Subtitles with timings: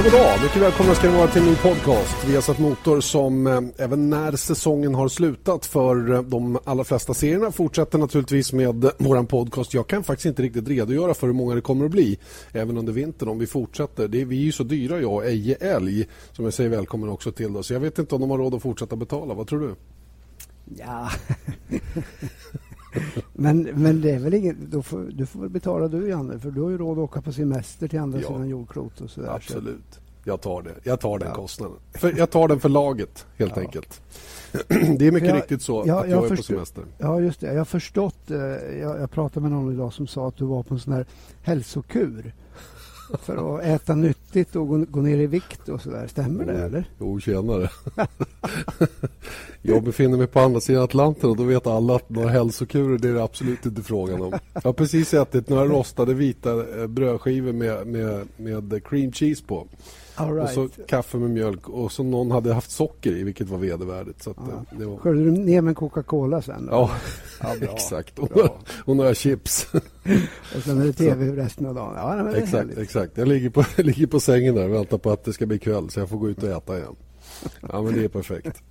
[0.00, 0.42] Ja, goddag.
[0.42, 2.24] Mycket välkomna ska ni vara till en ny podcast.
[2.26, 6.84] Vi har satt Motor som eh, även när säsongen har slutat för eh, de allra
[6.84, 9.74] flesta serierna fortsätter naturligtvis med vår podcast.
[9.74, 12.18] Jag kan faktiskt inte riktigt redogöra för hur många det kommer att bli
[12.52, 14.08] även under vintern om vi fortsätter.
[14.08, 17.08] Det är, vi är ju så dyra jag och Eje Älg som jag säger välkommen
[17.08, 17.52] också till.
[17.52, 17.62] Då.
[17.62, 19.34] Så jag vet inte om de har råd att fortsätta betala.
[19.34, 19.74] Vad tror du?
[20.78, 21.10] Ja...
[23.32, 26.50] men, men det är väl inget, då får, du får väl betala du Janne för
[26.50, 29.28] du har ju råd att åka på semester till andra ja, sidan jordklot och sådär.
[29.28, 30.00] Absolut.
[30.24, 30.74] Jag tar det.
[30.82, 31.34] Jag tar den ja.
[31.34, 31.76] kostnaden.
[31.92, 33.62] För jag tar den för laget helt ja.
[33.62, 34.00] enkelt.
[34.98, 36.84] Det är mycket jag, riktigt så ja, att jag, jag är på semester.
[36.98, 37.46] Ja, just det.
[37.46, 38.30] Jag har förstått.
[38.30, 38.38] Eh,
[38.80, 41.06] jag, jag pratade med någon idag som sa att du var på en sån här
[41.42, 42.34] hälsokur
[43.22, 46.06] för att äta nyttigt och gå, gå ner i vikt och sådär.
[46.06, 46.84] Stämmer det eller?
[46.98, 47.70] Jo, tjenare.
[49.62, 53.08] jag befinner mig på andra sidan Atlanten och då vet alla att några hälsokurer det
[53.08, 54.32] är det absolut inte frågan om.
[54.52, 59.66] Jag har precis ätit några rostade vita eh, brödskivor med, med, med cream cheese på.
[60.28, 60.56] Right.
[60.56, 64.22] Och så kaffe med mjölk och så någon hade haft socker i vilket var vedervärdigt.
[64.22, 64.76] Så att, ja.
[64.78, 64.96] det var...
[64.96, 66.68] Skölde du ner med Coca-Cola sen?
[66.70, 66.90] Ja,
[67.40, 68.18] ja exakt.
[68.18, 68.58] Och, bra.
[68.84, 69.68] och några chips.
[70.56, 71.94] och sen är det tv resten av dagen.
[71.96, 73.18] Ja, men exakt, exakt.
[73.18, 75.90] Jag ligger på, ligger på sängen där och väntar på att det ska bli kväll
[75.90, 76.96] så jag får gå ut och äta igen.
[77.72, 78.62] Ja, men det är perfekt.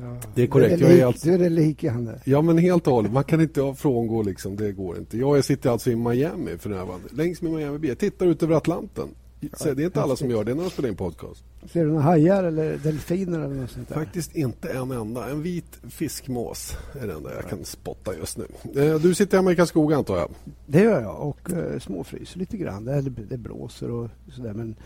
[0.00, 0.16] Ja.
[0.34, 0.78] Det är korrekt.
[0.78, 1.28] Du är, lik, alltså...
[1.28, 2.20] du är lik Janne.
[2.24, 3.12] Ja, men helt och hållet.
[3.12, 4.56] Man kan inte frångå liksom.
[4.56, 5.18] Det går inte.
[5.18, 7.08] Jag sitter alltså i Miami för närvarande.
[7.10, 9.08] Längs med Miami Jag tittar ut över Atlanten.
[9.52, 11.44] Så det är inte alla som gör det när de spelar in podcast.
[11.72, 13.94] Ser du några hajar eller delfiner eller något sånt där?
[13.94, 15.30] Faktiskt inte en enda.
[15.30, 18.46] En vit fiskmås är det enda jag kan spotta just nu.
[18.82, 20.30] Eh, du sitter hemma i Karlskoga antar jag?
[20.66, 22.84] Det gör jag och uh, småfryser lite grann.
[22.84, 24.76] Det, det blåser och sådär men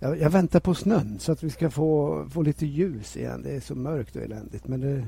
[0.00, 3.42] jag, jag, väntar på snön så att vi ska få, få lite ljus igen.
[3.42, 5.06] Det är så mörkt och eländigt men det,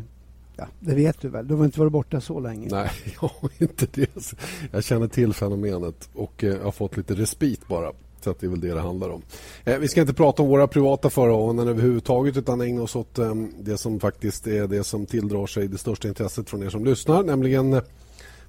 [0.56, 1.48] Ja, det vet du väl?
[1.48, 2.68] Du har inte varit borta så länge?
[2.70, 2.90] Nej,
[3.20, 4.32] jag har inte det.
[4.72, 7.92] Jag känner till fenomenet och eh, har fått lite respit bara.
[8.24, 9.22] Så det är väl det det handlar om.
[9.64, 13.34] Eh, vi ska inte prata om våra privata förehavanden överhuvudtaget utan ägna oss åt eh,
[13.58, 17.22] det som faktiskt är det som tilldrar sig det största intresset från er som lyssnar,
[17.22, 17.82] nämligen eh,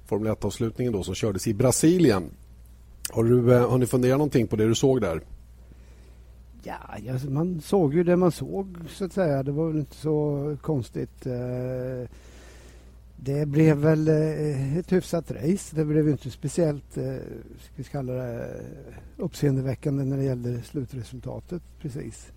[0.06, 2.30] Formel 1-avslutningen som kördes i Brasilien.
[3.10, 5.20] Har du eh, har ni funderat någonting på det du såg där?
[6.64, 6.78] Ja,
[7.28, 9.42] man såg ju det man såg så att säga.
[9.42, 11.26] Det var väl inte så konstigt.
[11.26, 12.08] Eh,
[13.24, 15.76] det blev väl eh, ett hyfsat race.
[15.76, 17.14] Det blev inte speciellt eh,
[17.60, 18.62] ska vi kalla det,
[19.16, 21.62] uppseendeväckande när det gällde slutresultatet.
[21.80, 22.32] precis.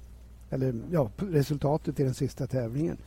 [0.50, 2.98] Eller ja, resultatet i den sista tävlingen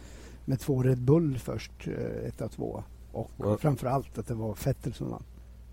[0.44, 2.82] med två Red Bull först, eh, ett av två.
[3.12, 3.56] Och ja.
[3.56, 5.22] framför allt att det var Vettel som vann.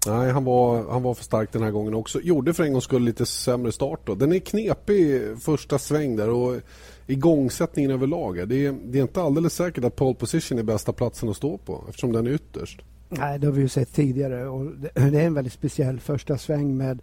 [0.08, 2.22] Nej, han var, han var för stark den här gången också.
[2.22, 4.00] Gjorde för en gångs skull lite sämre start.
[4.04, 4.16] Då.
[4.16, 6.62] Den är knepig första sväng där och
[7.08, 8.50] igångsättningen överlag.
[8.50, 11.58] Det är, det är inte alldeles säkert att pole position är bästa platsen att stå
[11.58, 12.82] på eftersom den är ytterst.
[13.10, 16.78] Nej, det har vi ju sett tidigare och det, är en väldigt speciell första sväng
[16.78, 17.02] med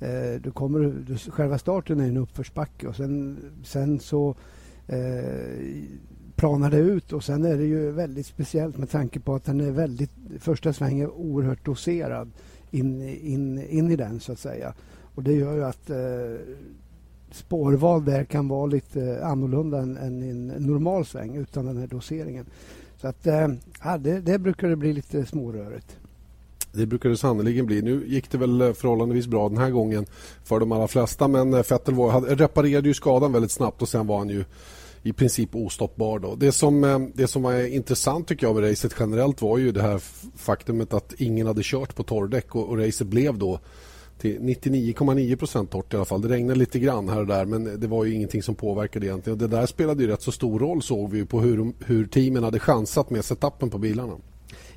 [0.00, 4.34] eh, du kommer, du, själva starten är en uppförsbacke och sen, sen så
[4.86, 4.96] eh,
[6.36, 9.60] planar det ut och sen är det ju väldigt speciellt med tanke på att den
[9.60, 12.30] är väldigt, första svängen är oerhört doserad
[12.70, 14.74] in, in, in i den så att säga.
[15.14, 15.96] Och det gör ju att eh,
[17.34, 21.76] spårval där kan vara lite eh, annorlunda än, än i en normal sväng utan den
[21.76, 22.46] här doseringen.
[23.00, 23.48] Så att, eh,
[23.84, 25.96] ja, det, det brukar det bli lite smårörigt.
[26.72, 27.82] Det brukar det sannerligen bli.
[27.82, 30.06] Nu gick det väl eh, förhållandevis bra den här gången
[30.44, 34.06] för de allra flesta men eh, Vettel var, reparerade ju skadan väldigt snabbt och sen
[34.06, 34.44] var han ju
[35.02, 36.18] i princip ostoppbar.
[36.18, 36.34] Då.
[36.34, 40.02] Det, som, det som var intressant tycker jag med racet generellt var ju det här
[40.36, 43.60] faktumet att ingen hade kört på torrdäck och, och racet blev då
[44.22, 46.20] till 99,9 procent torrt i alla fall.
[46.20, 49.34] Det regnade lite grann här och där men det var ju ingenting som påverkade egentligen.
[49.34, 52.44] Och det där spelade ju rätt så stor roll såg vi på hur, hur teamen
[52.44, 54.12] hade chansat med setupen på bilarna.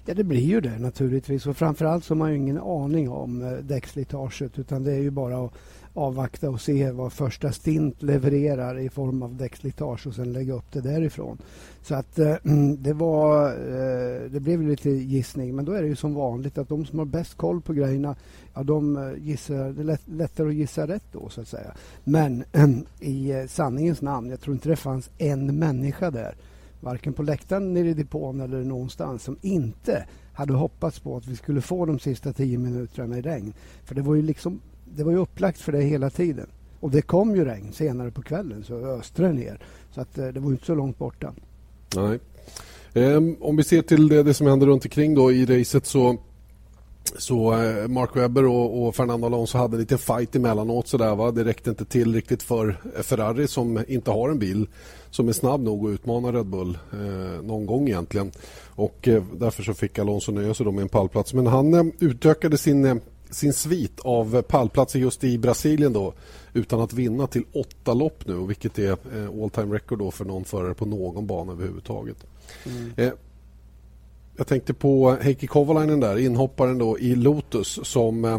[0.05, 1.47] Ja, det blir ju det naturligtvis.
[1.47, 5.11] Och framförallt så har man ju ingen aning om eh, däckslitaget utan det är ju
[5.11, 5.53] bara att
[5.97, 10.71] avvakta och se vad första stint levererar i form av däckslitage och sen lägga upp
[10.71, 11.37] det därifrån.
[11.81, 15.87] Så att eh, mm, det var, eh, det blev lite gissning men då är det
[15.87, 18.15] ju som vanligt att de som har bäst koll på grejerna,
[18.53, 21.73] ja de eh, gissar, det är lätt, lättare att gissa rätt då så att säga.
[22.03, 22.43] Men
[22.99, 26.35] i eh, sanningens namn, jag tror inte det fanns en människa där
[26.79, 31.35] varken på läktaren nere i depån eller någonstans som inte hade hoppats på att vi
[31.35, 33.53] skulle få de sista tio minuterna i regn.
[33.83, 36.47] För det var ju liksom det var ju upplagt för det hela tiden.
[36.79, 39.59] Och det kom ju regn senare på kvällen så öste det ner.
[39.91, 41.33] Så att eh, det var inte så långt borta.
[41.95, 42.19] Nej.
[42.93, 46.17] Um, om vi ser till det, det, som händer runt omkring då i racet så
[47.17, 50.87] så eh, Mark Webber och, och, Fernando Alonso hade lite fight emellanåt.
[50.87, 51.31] Sådär, va?
[51.31, 54.67] Det räckte inte till riktigt för eh, Ferrari som inte har en bil
[55.09, 58.31] som är snabb nog att utmana Red Bull eh, någon gång egentligen.
[58.75, 61.33] Och eh, Därför så fick Alonso nöja sig med en pallplats.
[61.33, 63.01] Men han eh, utökade sin
[63.35, 66.13] sin svit av pallplatser just i Brasilien då
[66.53, 70.25] utan att vinna till åtta lopp nu vilket är eh, all time record då för
[70.25, 72.17] någon förare på någon bana överhuvudtaget.
[72.65, 72.91] Mm.
[72.97, 73.11] Eh,
[74.37, 78.37] jag tänkte på Heikki Kovalainen där, inhopparen då i Lotus som eh,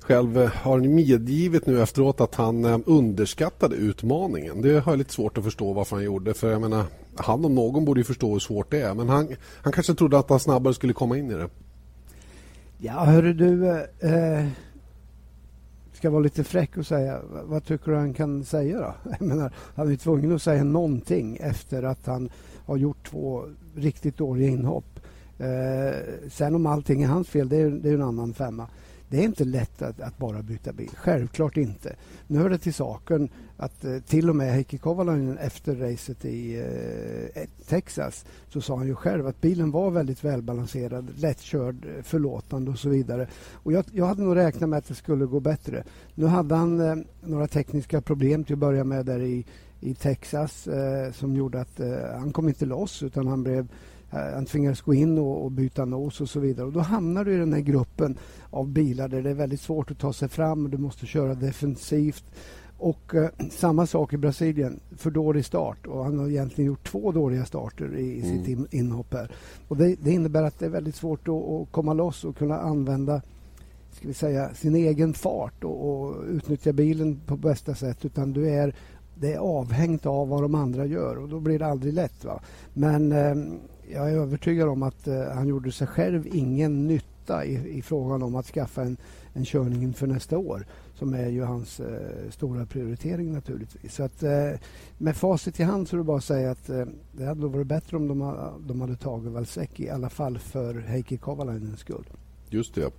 [0.00, 4.62] själv har medgivit nu efteråt att han underskattade utmaningen.
[4.62, 6.34] Det har jag lite svårt att förstå varför han gjorde.
[6.34, 6.84] För jag menar,
[7.16, 8.94] han om någon borde förstå hur svårt det är.
[8.94, 9.28] Men han,
[9.62, 11.48] han kanske trodde att han snabbare skulle komma in i det.
[12.84, 13.68] Ja, hörru du.
[13.68, 14.46] Eh, eh,
[15.92, 18.94] ska vara lite fräck och säga, vad tycker du han kan säga då?
[19.18, 22.30] Jag menar, han är tvungen att säga någonting efter att han
[22.66, 23.44] har gjort två
[23.76, 25.00] riktigt dåliga inhopp.
[25.38, 25.98] Eh,
[26.30, 28.66] sen om allting är hans fel, det är, det är en annan femma.
[29.12, 30.90] Det är inte lätt att, att, bara byta bil.
[30.96, 31.96] Självklart inte.
[32.26, 36.58] Nu hör det till saken att eh, till och med Heikki Kovalainen efter racet i
[37.34, 42.78] eh, Texas så sa han ju själv att bilen var väldigt välbalanserad, lättkörd, förlåtande och
[42.78, 43.26] så vidare.
[43.52, 45.84] Och jag, jag, hade nog räknat med att det skulle gå bättre.
[46.14, 49.46] Nu hade han eh, några tekniska problem till att börja med där i,
[49.80, 53.68] i Texas eh, som gjorde att eh, han kom inte loss utan han blev Eh,
[54.12, 56.66] han tvingades gå in och, och, byta nos och så vidare.
[56.66, 58.18] Och då hamnar du i den här gruppen
[58.50, 60.70] av bilar där det är väldigt svårt att ta sig fram.
[60.70, 62.24] Du måste köra defensivt.
[62.78, 65.86] Och eh, samma sak i Brasilien, för dålig start.
[65.86, 68.66] Och han har egentligen gjort två dåliga starter i, i sitt mm.
[68.70, 69.30] inhopp här.
[69.68, 72.58] Och det, det, innebär att det är väldigt svårt att, att, komma loss och kunna
[72.58, 73.22] använda
[73.92, 78.04] ska vi säga, sin egen fart och, och utnyttja bilen på bästa sätt.
[78.04, 78.74] Utan du är
[79.14, 82.24] det är avhängt av vad de andra gör och då blir det aldrig lätt.
[82.24, 82.40] Va?
[82.74, 83.34] Men eh,
[83.92, 88.22] jag är övertygad om att eh, han gjorde sig själv ingen nytta i, i frågan
[88.22, 88.96] om att skaffa en,
[89.32, 93.94] en körning inför nästa år som är ju hans eh, stora prioritering naturligtvis.
[93.94, 94.50] Så att, eh,
[94.98, 97.66] med facit i hand så är det bara att säga att eh, det hade varit
[97.66, 98.36] bättre om de,
[98.66, 102.04] de hade tagit Valsecki i alla fall för Heikki Kovalainens skull.
[102.50, 102.90] Just det.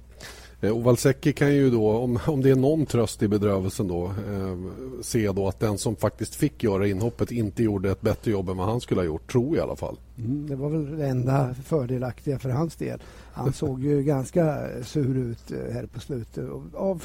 [0.64, 4.06] Eh, och Valsecki kan ju då, om, om det är någon tröst i bedrövelsen då,
[4.06, 4.58] eh,
[5.02, 8.58] se då att den som faktiskt fick göra inhoppet inte gjorde ett bättre jobb än
[8.58, 9.98] vad han skulle ha gjort, tror jag i alla fall.
[10.18, 13.02] Mm, det var väl det enda fördelaktiga för hans del.
[13.34, 16.98] Han såg ju ganska sur ut eh, här på slutet av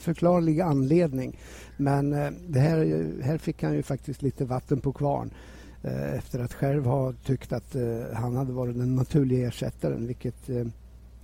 [0.00, 1.38] förklarlig anledning.
[1.76, 5.30] Men eh, det här, här fick han ju faktiskt lite vatten på kvarn
[6.16, 7.76] efter att själv ha tyckt att
[8.12, 10.50] han hade varit den naturliga ersättaren vilket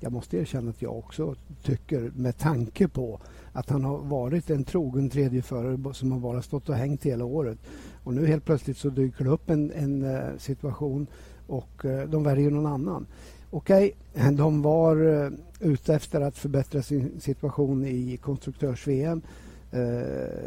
[0.01, 3.21] jag måste erkänna att jag också tycker med tanke på
[3.53, 7.59] att han har varit en trogen tredjeförare som har bara stått och hängt hela året.
[8.05, 11.07] Och nu helt plötsligt så dyker det upp en, en uh, situation
[11.47, 13.07] och uh, de väljer någon annan.
[13.51, 15.31] Okej, okay, de var uh,
[15.61, 19.23] ute efter att förbättra sin situation i konstruktörs-VM.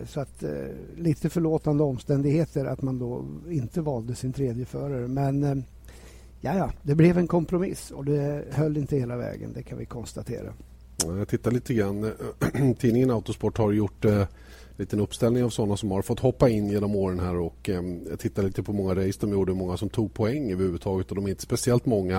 [0.06, 0.44] Så att
[0.96, 5.08] lite förlåtande omständigheter att man då inte valde sin tredje förare.
[5.08, 5.64] Men
[6.46, 9.86] Ja, ja, det blev en kompromiss och det höll inte hela vägen, det kan vi
[9.86, 10.54] konstatera.
[11.06, 12.12] Jag tittar lite grann.
[12.80, 14.28] Tidningen Autosport har gjort eh, en
[14.78, 18.20] liten uppställning av sådana som har fått hoppa in genom åren här och eh, jag
[18.20, 21.30] tittar lite på många race de gjorde, många som tog poäng överhuvudtaget och de är
[21.30, 22.18] inte speciellt många.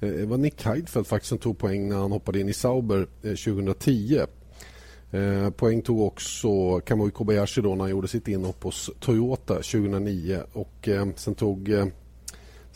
[0.00, 3.06] Eh, det var Nick Heidfeldt faktiskt som tog poäng när han hoppade in i Sauber
[3.22, 4.20] eh, 2010.
[5.10, 10.40] Eh, poäng tog också Kamui Kobayashi då när han gjorde sitt inhopp hos Toyota 2009
[10.52, 11.86] och eh, sen tog eh,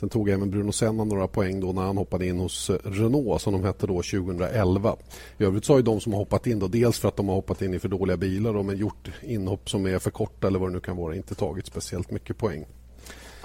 [0.01, 3.43] Sen tog även Bruno Senna några poäng då när han hoppade in hos eh, Renault
[3.43, 4.97] som de hette då 2011.
[5.39, 7.35] I övrigt så har de som har hoppat in då, dels för att de har
[7.35, 10.59] hoppat in i för dåliga bilar och men gjort inhopp som är för korta eller
[10.59, 12.65] vad det nu kan vara, inte tagit speciellt mycket poäng.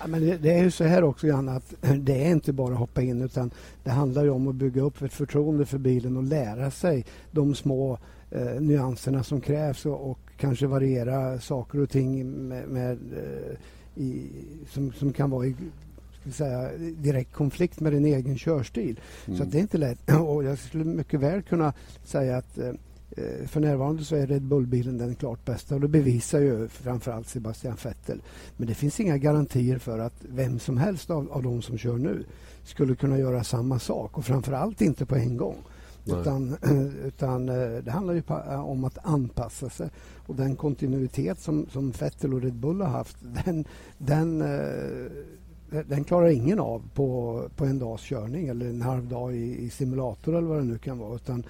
[0.02, 2.74] Ja, men det, det, är ju så här också, Janne att det är inte bara
[2.74, 3.52] att hoppa in utan
[3.84, 7.98] det handlar om att bygga upp ett förtroende för bilen och lära sig de små
[8.32, 13.58] eh, nyanserna som krävs och, och, kanske variera saker och ting med, med eh,
[14.04, 14.32] i,
[14.70, 15.56] som, som kan vara i
[16.32, 19.00] säga, direkt konflikt med din egen körstil.
[19.26, 19.40] Mm.
[19.40, 20.00] Så det är inte lätt.
[20.20, 21.74] Och jag skulle mycket väl kunna
[22.04, 22.74] säga att eh,
[23.48, 27.78] för närvarande så är Red Bull-bilen den klart bästa och det bevisar ju framförallt Sebastian
[27.84, 28.22] Vettel.
[28.58, 31.98] Men det finns inga garantier för att vem som helst av, av de som kör
[31.98, 32.24] nu
[32.64, 35.58] skulle kunna göra samma sak och framförallt inte på en gång.
[36.06, 36.56] Utan,
[37.04, 38.24] utan eh, det handlar ju
[38.64, 39.90] om att anpassa sig.
[40.28, 43.66] Och den kontinuitet som, som Vettel och Red Bull har haft den,
[43.98, 45.12] den eh,
[45.72, 49.70] den klarar ingen av på, på en dags körning eller en halv dag i, i,
[49.70, 51.16] simulator eller vad det nu kan vara.
[51.16, 51.44] Utan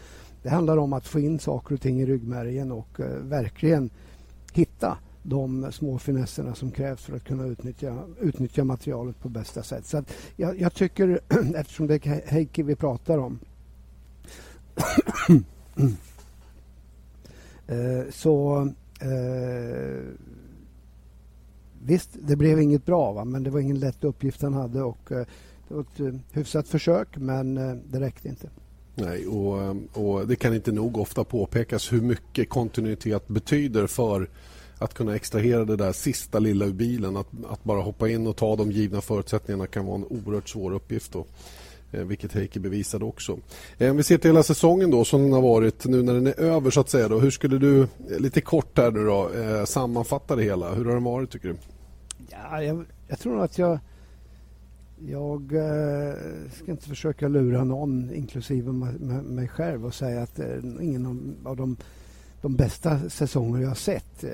[0.44, 3.90] det handlar om att få in saker och ting i ryggmärgen och eh, verkligen
[4.54, 9.86] hitta de små finesserna som krävs för att kunna utnyttja, utnyttja materialet på bästa sätt.
[9.86, 10.04] Så
[10.36, 11.20] jag, jag, tycker,
[11.56, 13.40] eftersom det är Heikki vi pratar om
[17.68, 18.62] eh, så
[19.00, 20.00] eh,
[21.86, 23.26] Visst, det blev inget bra, va?
[23.26, 24.82] men det var ingen lätt uppgift han hade.
[24.84, 25.26] och eh,
[25.68, 28.50] Det var ett eh, hyfsat försök, men eh, det räckte inte.
[28.96, 34.30] Nej, och, eh, och det kan inte nog ofta påpekas hur mycket kontinuitet betyder för
[34.78, 37.18] att kunna extrahera det där sista lilla ur bilen.
[37.18, 40.74] Att, att bara hoppa in och ta de givna förutsättningarna kan vara en oerhört svår
[40.74, 41.12] uppgift.
[41.12, 41.26] Då.
[41.92, 43.38] Eh, vilket Heike bevisade också.
[43.78, 46.28] Eh, om vi ser till hela säsongen då som den har varit nu när den
[46.28, 47.08] är över så att säga.
[47.08, 47.88] Då, hur skulle du, eh,
[48.20, 49.32] lite kort här nu då,
[49.66, 50.74] sammanfatta det hela?
[50.74, 51.56] Hur har den varit tycker du?
[52.30, 53.80] Ja, jag, jag tror att jag
[55.08, 56.14] jag eh,
[56.54, 58.72] ska inte försöka lura någon, inklusive
[59.24, 61.78] mig själv och säga att det är ingen av de,
[62.42, 64.26] de bästa säsonger jag har sett.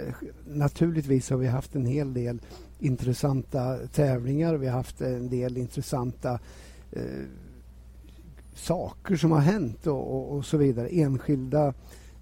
[0.47, 2.39] Naturligtvis har vi haft en hel del
[2.79, 4.55] intressanta tävlingar.
[4.55, 6.39] Vi har haft en del intressanta
[8.57, 10.87] saker som har hänt och, och, och så vidare.
[10.87, 11.73] Enskilda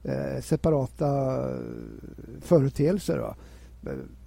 [0.03, 1.41] eh, separata
[2.41, 3.17] företeelser.
[3.17, 3.35] Då.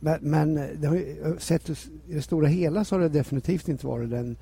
[0.01, 1.75] Men, men det har sett i
[2.07, 4.37] det stora hela så har det definitivt inte varit den,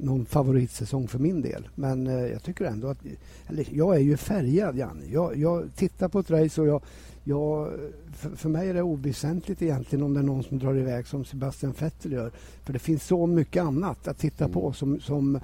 [0.00, 1.68] någon favoritsäsong för min del.
[1.74, 2.98] Men eh, jag tycker ändå att...
[3.46, 5.02] Eller, jag är ju färgad, Janne.
[5.12, 6.82] Jag, jag tittar på ett race och jag...
[7.24, 7.72] jag
[8.12, 11.24] för, för, mig är det oväsentligt egentligen om det är någon som drar iväg som
[11.24, 12.30] Sebastian Vettel gör.
[12.64, 14.74] För det finns så mycket annat att titta på mm.
[14.74, 15.40] som, som,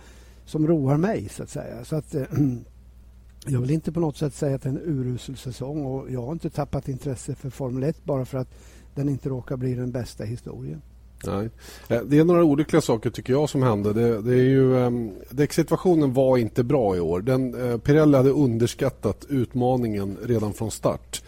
[0.47, 1.85] som roar mig, så att säga.
[1.85, 2.15] Så att...
[2.15, 2.23] Eh,
[3.47, 6.23] jag vill inte på något sätt säga att det är en urusel säsong och jag
[6.23, 8.49] har inte tappat intresse för Formel 1 bara för att
[8.95, 10.83] den inte råkar bli den bästa historien.
[11.26, 11.50] Nej.
[11.88, 13.93] Eh, det är några olyckliga saker tycker jag som hände.
[13.93, 17.21] Det, det är ju, um, däcksituationen var inte bra i år.
[17.21, 21.23] Den, uh, Pirelli hade underskattat utmaningen redan från start.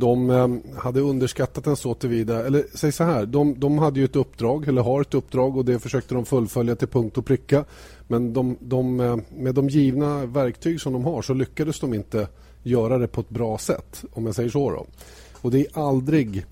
[0.00, 4.04] De ehm, hade underskattat den så tillvida, eller säg så här, de, de hade ju
[4.04, 7.64] ett uppdrag, eller har ett uppdrag och det försökte de fullfölja till punkt och pricka.
[8.08, 12.28] Men de, de, ehm, med de givna verktyg som de har så lyckades de inte
[12.62, 14.70] göra det på ett bra sätt, om jag säger så.
[14.70, 14.86] Då.
[15.32, 16.46] Och det är aldrig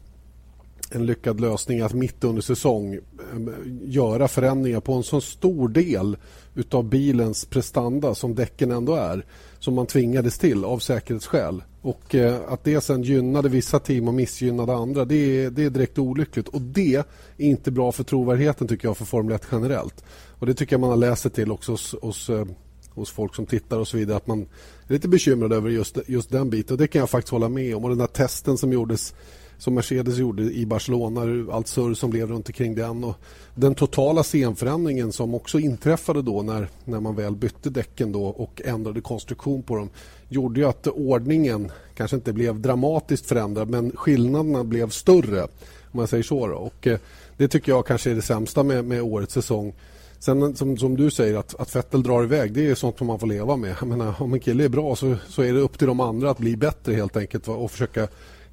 [0.90, 2.94] en lyckad lösning att mitt under säsong
[3.32, 3.50] ehm,
[3.84, 6.16] göra förändringar på en så stor del
[6.54, 9.24] utav bilens prestanda som däcken ändå är
[9.60, 11.62] som man tvingades till av säkerhetsskäl.
[11.82, 15.70] Och eh, att det sen gynnade vissa team och missgynnade andra det är, det är
[15.70, 16.48] direkt olyckligt.
[16.48, 17.04] Och Det är
[17.36, 20.04] inte bra för trovärdigheten tycker jag för Formel 1 generellt.
[20.38, 22.46] Och Det tycker jag man har läst sig till också hos, hos, eh,
[22.90, 24.16] hos folk som tittar och så vidare.
[24.16, 24.40] Att man
[24.88, 26.74] är lite bekymrad över just, just den biten.
[26.74, 27.84] Och Det kan jag faktiskt hålla med om.
[27.84, 29.14] Och Den här testen som gjordes
[29.58, 33.14] som Mercedes gjorde i Barcelona, allt surr som blev runt omkring den och
[33.54, 38.62] den totala scenförändringen som också inträffade då när, när man väl bytte däcken då och
[38.64, 39.90] ändrade konstruktion på dem
[40.28, 45.48] gjorde ju att ordningen kanske inte blev dramatiskt förändrad men skillnaderna blev större
[45.92, 46.46] om man säger så.
[46.46, 46.54] Då.
[46.54, 46.98] Och, eh,
[47.36, 49.74] det tycker jag kanske är det sämsta med, med årets säsong.
[50.18, 53.06] Sen eh, som, som du säger att, att Vettel drar iväg det är sånt som
[53.06, 53.76] man får leva med.
[53.80, 56.30] Jag menar, om en kille är bra så, så är det upp till de andra
[56.30, 58.08] att bli bättre helt enkelt och försöka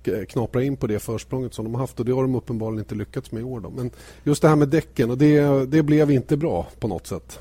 [0.08, 2.80] Eh, knapra in på det försprånget som de har haft och det har de uppenbarligen
[2.80, 3.60] inte lyckats med i år.
[3.60, 3.70] Då.
[3.70, 3.92] Men
[4.24, 7.40] just det här med däcken, och det, det blev inte bra på något sätt.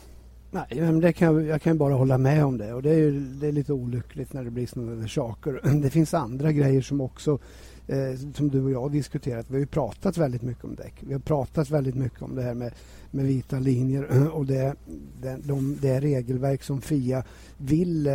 [0.51, 2.75] Nej, men det kan, jag kan bara hålla med om det.
[2.75, 5.61] Och det är, det är lite olyckligt när det blir sådana saker.
[5.83, 7.39] Det finns andra grejer som också
[7.87, 9.47] eh, som du och jag har diskuterat.
[9.49, 10.95] Vi har pratat väldigt mycket om däck.
[11.01, 12.73] Vi har pratat väldigt mycket om det här med,
[13.11, 14.75] med vita linjer och det,
[15.23, 17.25] det, de, det regelverk som FIA
[17.59, 18.15] vill eh,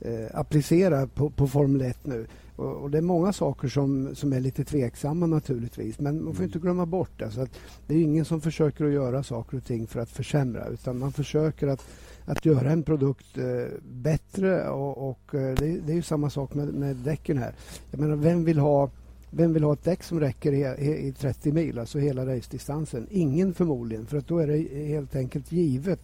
[0.00, 2.26] eh, applicera på, på Formel 1 nu.
[2.56, 6.00] Och, och, det är många saker som, som är lite tveksamma naturligtvis.
[6.00, 7.50] Men man får inte glömma bort alltså att
[7.86, 10.66] det är ingen som försöker att göra saker och ting för att försämra.
[10.66, 11.84] Utan man försöker att,
[12.24, 14.68] att göra en produkt eh, bättre.
[14.68, 17.54] Och, och eh, det, det, är ju samma sak med, med däcken här.
[17.90, 18.90] Jag menar, vem vill ha
[19.34, 23.06] vem vill ha ett däck som räcker i, i 30 mil, alltså hela racedistansen?
[23.10, 26.00] Ingen förmodligen, för att då är det helt enkelt givet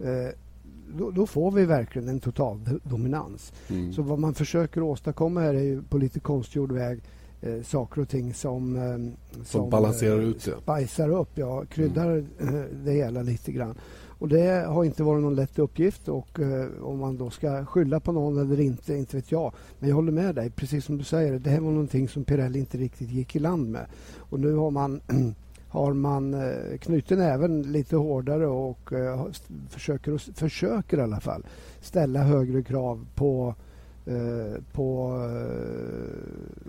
[0.00, 0.28] eh,
[0.98, 3.52] då, då, får vi verkligen en total dominans.
[3.68, 3.92] Mm.
[3.92, 7.00] Så vad man försöker åstadkomma här är ju på lite konstgjord väg
[7.40, 8.82] eh, saker och ting som, eh,
[9.34, 10.86] som, som balanserar eh, ut det.
[10.86, 12.56] Spicar upp, ja, kryddar mm.
[12.56, 13.74] Eh, det hela lite grann.
[14.22, 18.00] Och det har inte varit någon lätt uppgift och eh, om man då ska skylla
[18.00, 19.52] på någon eller inte, inte vet jag.
[19.78, 22.58] Men jag håller med dig, precis som du säger, det här var någonting som Pirelli
[22.58, 23.86] inte riktigt gick i land med.
[24.18, 25.00] Och nu har man
[25.72, 29.26] har man eh, knutit näven lite hårdare och eh,
[29.68, 31.46] försöker, försöker i alla fall
[31.80, 33.54] ställa högre krav på,
[34.06, 35.12] eh, på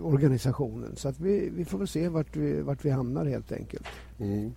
[0.02, 0.96] organisationen.
[0.96, 3.86] Så att vi, vi får väl se vart vi, vart vi hamnar helt enkelt.
[4.18, 4.52] Mm.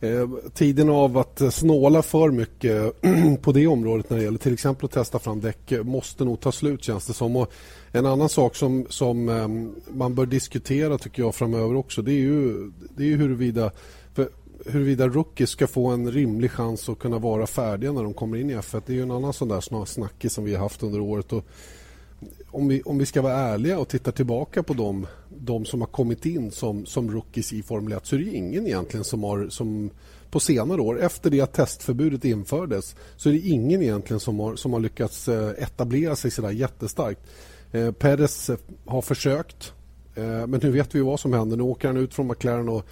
[0.00, 3.02] Eh, tiden av att snåla för mycket
[3.42, 6.52] på det området när det gäller till exempel att testa fram däck måste nog ta
[6.52, 7.36] slut känns det som.
[7.36, 7.52] Och
[7.92, 12.20] en annan sak som, som ehm, man bör diskutera tycker jag framöver också det är
[12.20, 13.70] ju, det är ju huruvida,
[14.14, 14.28] för,
[14.66, 18.50] huruvida rookies ska få en rimlig chans att kunna vara färdiga när de kommer in
[18.50, 18.82] i F1.
[18.86, 21.32] Det är ju en annan sån där snackis som vi har haft under året.
[21.32, 21.44] Och
[22.50, 25.88] om vi, om vi ska vara ärliga och titta tillbaka på de, de som har
[25.88, 29.48] kommit in som, som rookies i Formel 1 så är det ingen egentligen som har
[29.48, 29.90] som
[30.30, 34.56] på senare år, efter det att testförbudet infördes så är det ingen egentligen som har,
[34.56, 37.20] som har lyckats eh, etablera sig så där jättestarkt.
[37.72, 39.72] Eh, Perez eh, har försökt,
[40.14, 41.56] eh, men nu vet vi vad som händer.
[41.56, 42.86] Nu åker han ut från McLaren och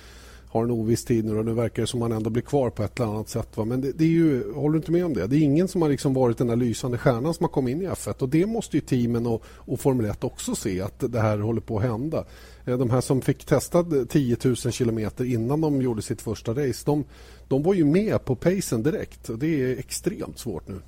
[0.56, 2.70] har en oviss tid nu och nu verkar det som att han ändå blir kvar
[2.70, 3.56] på ett eller annat sätt.
[3.56, 3.64] Va?
[3.64, 5.26] Men det, det, är ju, håller du inte med om det?
[5.26, 7.82] Det är ingen som har liksom varit den där lysande stjärnan som har kommit in
[7.82, 11.20] i F1 och det måste ju teamen och, och Formel 1 också se att det
[11.20, 12.24] här håller på att hända.
[12.64, 16.82] Eh, de här som fick testa 10 000 kilometer innan de gjorde sitt första race,
[16.86, 17.04] de,
[17.48, 19.30] de var ju med på pacen direkt.
[19.38, 20.80] Det är extremt svårt nu.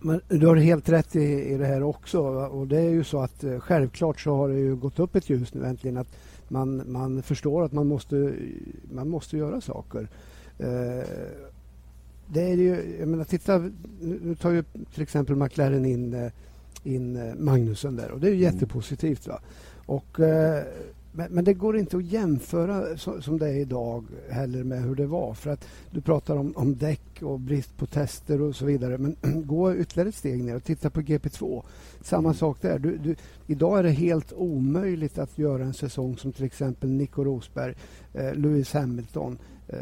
[0.00, 2.20] Men du har helt rätt i, i det här också.
[2.28, 5.30] Och det är ju så att eh, självklart så har det ju gått upp ett
[5.30, 6.16] ljus nu äntligen att
[6.48, 8.34] man, man förstår att man måste,
[8.92, 10.08] man måste göra saker.
[10.58, 11.08] Eh,
[12.26, 14.64] det är ju, jag menar, titta, nu tar ju
[14.94, 16.32] till exempel McLaren in, eh,
[16.82, 18.54] in eh, Magnusen där och det är ju mm.
[18.54, 19.26] jättepositivt.
[19.26, 19.40] Va?
[19.86, 20.64] Och, eh,
[21.12, 24.94] men, men, det går inte att jämföra så, som det är idag heller med hur
[24.94, 25.34] det var.
[25.34, 28.98] För att Du pratar om, om däck och brist på tester och så vidare.
[28.98, 31.62] Men gå ytterligare ett steg ner och titta på GP2.
[32.00, 32.34] Samma mm.
[32.34, 32.78] sak där.
[32.78, 37.24] Du, du, idag är det helt omöjligt att göra en säsong som till exempel Nico
[37.24, 37.74] Rosberg,
[38.14, 39.38] eh, Lewis Hamilton,
[39.68, 39.78] eh,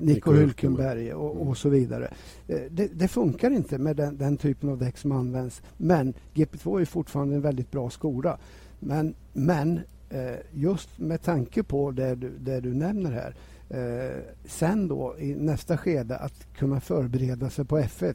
[0.00, 2.14] Nico Hülkenberg och, och, så vidare.
[2.48, 5.62] Eh, det, det, funkar inte med den, den, typen av däck som används.
[5.76, 8.38] Men GP2 är fortfarande en väldigt bra skola.
[8.80, 9.80] Men, men
[10.10, 13.34] Eh, just med tanke på det du, det du nämner här.
[13.68, 18.14] Eh, sen då i nästa skede att kunna förbereda sig på F1.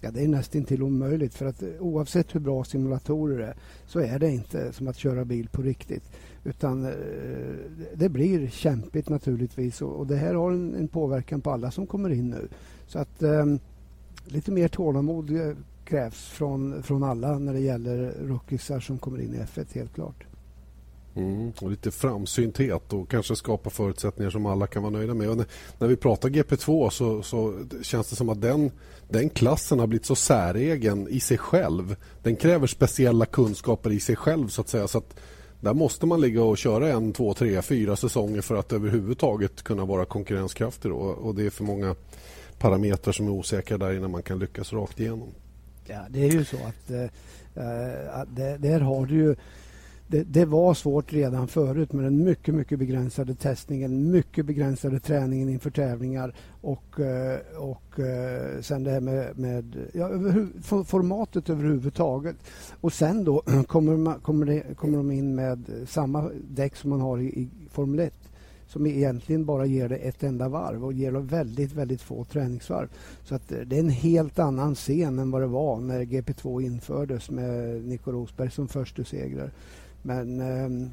[0.00, 3.54] Ja, det är nästan till omöjligt för att eh, oavsett hur bra simulatorer är
[3.86, 6.04] så är det inte som att köra bil på riktigt.
[6.44, 6.92] Utan eh,
[7.94, 11.86] det blir kämpigt naturligtvis och, och det här har en, en, påverkan på alla som
[11.86, 12.48] kommer in nu.
[12.86, 13.46] Så att eh,
[14.24, 19.34] lite mer tålamod eh, krävs från, från alla när det gäller rookiesar som kommer in
[19.34, 20.26] i F1 helt klart.
[21.14, 25.36] Mm, och lite framsynthet och kanske skapa förutsättningar som alla kan vara nöjda med.
[25.36, 25.46] När,
[25.78, 28.70] när vi pratar GP2 så, så känns det som att den,
[29.08, 31.96] den klassen har blivit så säregen i sig själv.
[32.22, 34.88] Den kräver speciella kunskaper i sig själv så att säga.
[34.88, 35.16] Så att
[35.60, 39.84] där måste man ligga och köra en, två, tre, fyra säsonger för att överhuvudtaget kunna
[39.84, 40.90] vara konkurrenskraftig.
[40.90, 40.96] Då.
[40.96, 41.94] Och det är för många
[42.58, 45.28] parametrar som är osäkra där innan man kan lyckas rakt igenom.
[45.86, 49.36] Ja, det är ju så att äh, det, där har du ju
[50.12, 55.48] det, det, var svårt redan förut med den mycket, mycket begränsade testningen, mycket begränsade träningen
[55.48, 60.08] inför tävlingar och, eh, och eh, sen det här med, med ja,
[60.84, 62.36] formatet överhuvudtaget.
[62.80, 67.00] Och sen då kommer, man, kommer, det, kommer de in med samma däck som man
[67.00, 68.14] har i, i Formel 1
[68.72, 72.88] som egentligen bara ger det ett enda varv och ger det väldigt, väldigt få träningsvarv.
[73.24, 76.62] Så att eh, det är en helt annan scen än vad det var när GP2
[76.62, 79.50] infördes med Nico Rosberg som första segrare.
[80.02, 80.88] Men eh,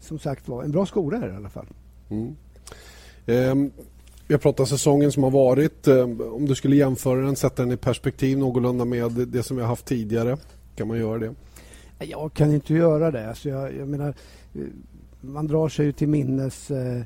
[0.00, 1.66] som sagt var, en bra skola är det i alla fall.
[2.08, 2.36] Mm.
[3.26, 3.72] Eh,
[4.26, 5.88] vi har pratat säsongen som har varit.
[5.88, 9.62] Eh, om du skulle jämföra den, sätta den i perspektiv någorlunda med det som vi
[9.62, 10.36] har haft tidigare.
[10.76, 11.34] Kan man göra det?
[11.98, 13.28] Jag kan inte göra det.
[13.28, 14.08] Alltså jag, jag menar,
[14.54, 14.62] eh,
[15.20, 17.02] man drar sig ju till minnes eh,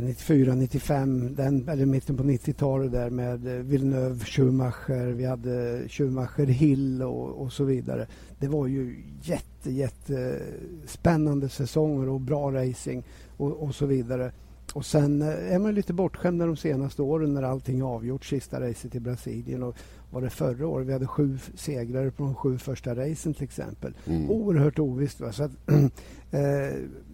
[0.00, 6.46] 94, 95, den, eller mitten på 90-talet där med eh, Villeneuve, Schumacher, vi hade Schumacher
[6.46, 8.06] Hill och, och, så vidare.
[8.42, 10.40] Det var ju jätte, jätte
[10.86, 13.04] spännande säsonger och bra racing
[13.36, 14.32] och, och så vidare.
[14.72, 18.24] Och sen eh, är man lite bortskämd de senaste åren när allting avgjort.
[18.24, 19.76] Sista racet i Brasilien och
[20.10, 20.86] var det förra året.
[20.86, 23.94] Vi hade sju segrare på de sju första racen till exempel.
[24.06, 24.30] Mm.
[24.30, 25.20] Oerhört ovisst.
[25.20, 25.32] Va?
[25.32, 25.80] Så att, eh,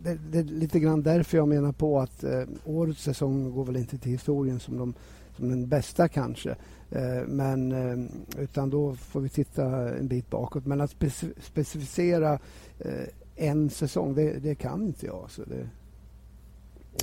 [0.03, 3.77] det, det, är lite grann därför jag menar på att eh, årets säsong går väl
[3.77, 4.95] inte till historien som, de,
[5.37, 6.57] som den bästa kanske.
[6.91, 9.65] Eh, men, eh, utan då får vi titta
[9.99, 10.67] en bit bakåt.
[10.67, 10.95] Men att
[11.41, 12.39] specificera
[12.79, 15.27] eh, en säsong, det, det, kan inte jag.
[15.31, 15.69] Så det,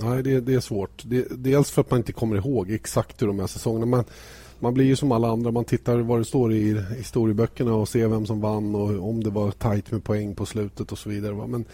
[0.01, 1.03] Nej, det, det är svårt.
[1.05, 3.85] Det, dels för att man inte kommer ihåg exakt hur de här säsongerna...
[3.85, 4.03] Man,
[4.59, 5.51] man blir ju som alla andra.
[5.51, 9.29] Man tittar vad det står i historieböckerna och ser vem som vann och om det
[9.29, 11.47] var tajt med poäng på slutet och så vidare.
[11.47, 11.65] Men,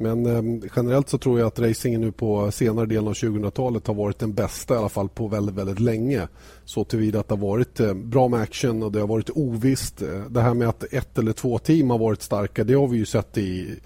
[0.00, 3.94] men eh, generellt så tror jag att racingen nu på senare delen av 2000-talet har
[3.94, 6.28] varit den bästa i alla fall på väldigt, väldigt länge.
[6.64, 10.02] Så tillvida att det har varit eh, bra med action och det har varit ovisst.
[10.02, 12.96] Eh, det här med att ett eller två team har varit starka, det har vi
[12.96, 13.76] ju sett i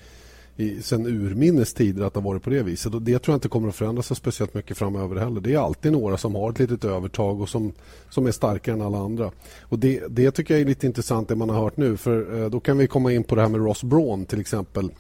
[0.57, 2.95] i, sen urminnes tider att det har varit på det viset.
[2.95, 5.41] Och det tror jag inte kommer att förändras speciellt mycket framöver heller.
[5.41, 7.73] Det är alltid några som har ett litet övertag och som,
[8.11, 9.31] som är starkare än alla andra.
[9.61, 11.97] Och det, det tycker jag är lite intressant det man har hört nu.
[11.97, 14.91] För eh, då kan vi komma in på det här med Ross Braun till exempel.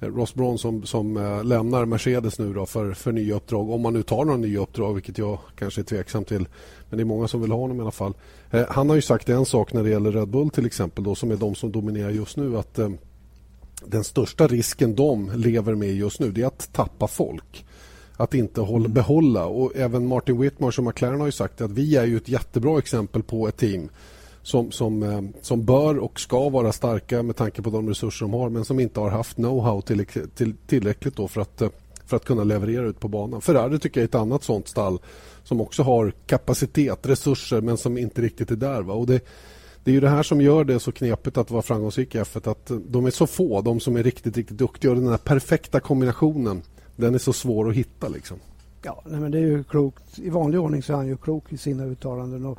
[0.00, 3.70] Ross Braun som, som lämnar Mercedes nu då för, för nya uppdrag.
[3.70, 6.48] Om man nu tar några nya uppdrag, vilket jag kanske är tveksam till.
[6.88, 8.14] Men det är många som vill ha honom i alla fall.
[8.68, 11.30] Han har ju sagt en sak när det gäller Red Bull till exempel då, som
[11.30, 12.58] är de som dominerar just nu.
[12.58, 12.78] att
[13.84, 17.64] Den största risken de lever med just nu det är att tappa folk
[18.18, 18.92] att inte hålla, mm.
[18.92, 19.46] behålla.
[19.46, 22.78] Och även Martin Whitmarsh och McLaren har ju sagt att vi är ju ett jättebra
[22.78, 23.88] exempel på ett team
[24.48, 28.32] som, som, eh, som bör och ska vara starka med tanke på de resurser de
[28.32, 31.68] har men som inte har haft know-how till, till, tillräckligt då för, att, eh,
[32.06, 33.40] för att kunna leverera ut på banan.
[33.40, 34.98] Ferrari tycker jag är ett annat sånt stall
[35.44, 38.82] som också har kapacitet, resurser men som inte riktigt är där.
[38.82, 38.94] Va?
[38.94, 39.24] Och det,
[39.84, 42.50] det är ju det här som gör det så knepigt att vara framgångsrik i F1
[42.50, 45.80] att de är så få, de som är riktigt, riktigt duktiga och den här perfekta
[45.80, 46.62] kombinationen
[46.96, 48.08] den är så svår att hitta.
[48.08, 48.38] Liksom.
[48.82, 50.18] Ja, nej, men det är ju klokt.
[50.18, 52.46] I vanlig ordning så är han ju klok i sina uttalanden.
[52.46, 52.58] Och,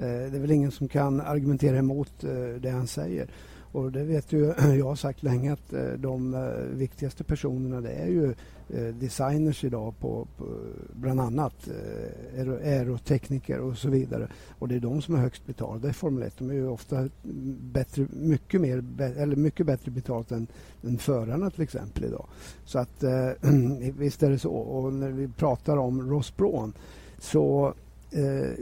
[0.00, 3.28] Eh, det är väl ingen som kan argumentera emot eh, det han säger.
[3.72, 8.08] Och det vet ju jag har sagt länge att eh, de viktigaste personerna det är
[8.08, 8.34] ju
[9.00, 10.44] designers idag på, på
[10.92, 11.68] bland annat
[12.64, 14.28] aerotekniker och så vidare.
[14.58, 16.34] Och det är de som är högst betalda i Formel 1.
[16.38, 17.08] De är ju ofta
[17.72, 20.46] bättre, mycket, mer, eller mycket bättre betalt än,
[20.82, 22.26] än förarna till exempel idag.
[22.64, 23.04] Så att
[23.98, 24.52] visst är det så.
[24.52, 26.72] Och när vi pratar om Ross Braun
[27.18, 27.74] så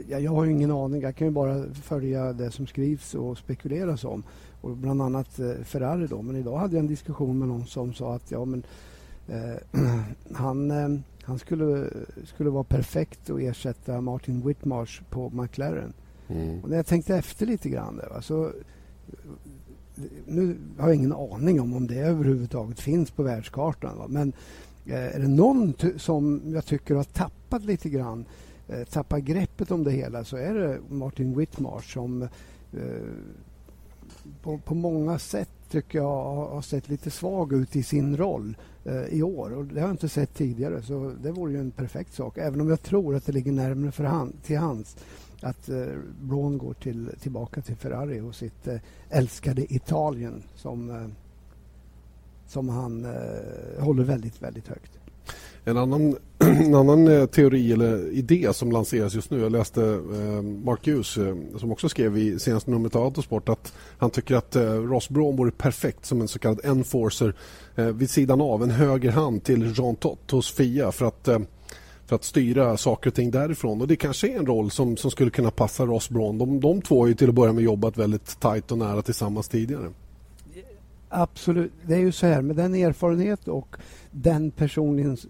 [0.07, 1.01] ja, jag har ingen aning.
[1.01, 4.23] Jag kan ju bara följa det som skrivs och spekuleras om
[4.61, 6.07] och bland annat eh, Ferrari.
[6.07, 6.21] Då.
[6.21, 8.63] Men idag hade jag en diskussion med någon som sa att ja, men,
[9.27, 9.81] eh,
[10.33, 11.89] han, eh, han skulle,
[12.25, 15.93] skulle vara perfekt att ersätta Martin Whitmarsh på McLaren.
[16.27, 16.63] Mm.
[16.63, 18.51] Och när jag tänkte efter lite grann där, va, så,
[20.25, 23.97] nu har jag ingen aning om om det överhuvudtaget finns på världskartan.
[23.97, 24.05] Va?
[24.09, 24.33] Men
[24.85, 28.25] eh, är det någon som jag tycker har tappat lite grann
[28.69, 32.29] eh, greppet om det hela så är det Martin Whitmarsh som eh,
[34.43, 39.03] på, på många sätt tycker jag har sett lite svag ut i sin roll eh,
[39.03, 39.53] i år.
[39.53, 42.37] Och det har jag inte sett tidigare, så det vore ju en perfekt sak.
[42.37, 44.97] Även om jag tror att det ligger närmare för hand, till hands
[45.41, 45.85] att eh,
[46.21, 48.79] Braun går till, tillbaka till Ferrari och sitt eh,
[49.09, 51.07] älskade Italien som, eh,
[52.47, 54.98] som han eh, håller väldigt, väldigt högt.
[55.69, 59.39] En annan, en annan eh, teori eller idé som lanseras just nu.
[59.39, 63.73] Jag läste eh, Mark Hughes eh, som också skrev i senaste numret av Autosport att
[63.97, 67.33] han tycker att eh, Ross Braun vore perfekt som en så kallad enforcer
[67.75, 71.29] eh, vid sidan av, en höger hand till Jean Tott hos Fia för att
[72.05, 73.81] för att styra saker och ting därifrån.
[73.81, 76.37] Och Det kanske är en roll som, som skulle kunna passa Ross Braun.
[76.37, 79.47] De, de två har ju till att börja med jobbat väldigt tajt och nära tillsammans
[79.47, 79.89] tidigare.
[81.09, 81.71] Absolut.
[81.87, 83.75] Det är ju så här, med den erfarenhet och
[84.11, 84.51] den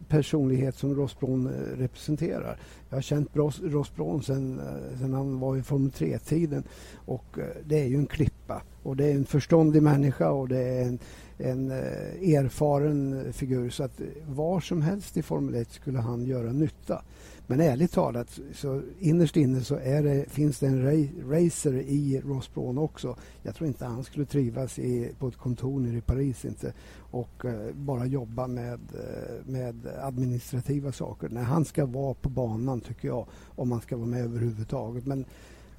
[0.07, 2.59] personlighet som Ross Braun eh, representerar.
[2.89, 3.29] Jag har känt
[3.61, 6.63] Ross Braun sen, eh, sen han var i Formel 3-tiden
[6.95, 10.59] och eh, det är ju en klippa och det är en förståndig människa och det
[10.59, 10.99] är en,
[11.37, 17.01] en erfaren figur så att var som helst i Formel 1 skulle han göra nytta.
[17.49, 22.77] Men ärligt talat, så innerst inne så det, finns det en racer i Ross Braun
[22.77, 23.15] också.
[23.43, 26.73] Jag tror inte han skulle trivas i, på ett kontor nere i Paris inte
[27.11, 31.29] och uh, bara jobba med, uh, med administrativa saker.
[31.29, 35.05] Nej, han ska vara på banan tycker jag, om han ska vara med överhuvudtaget.
[35.05, 35.25] Men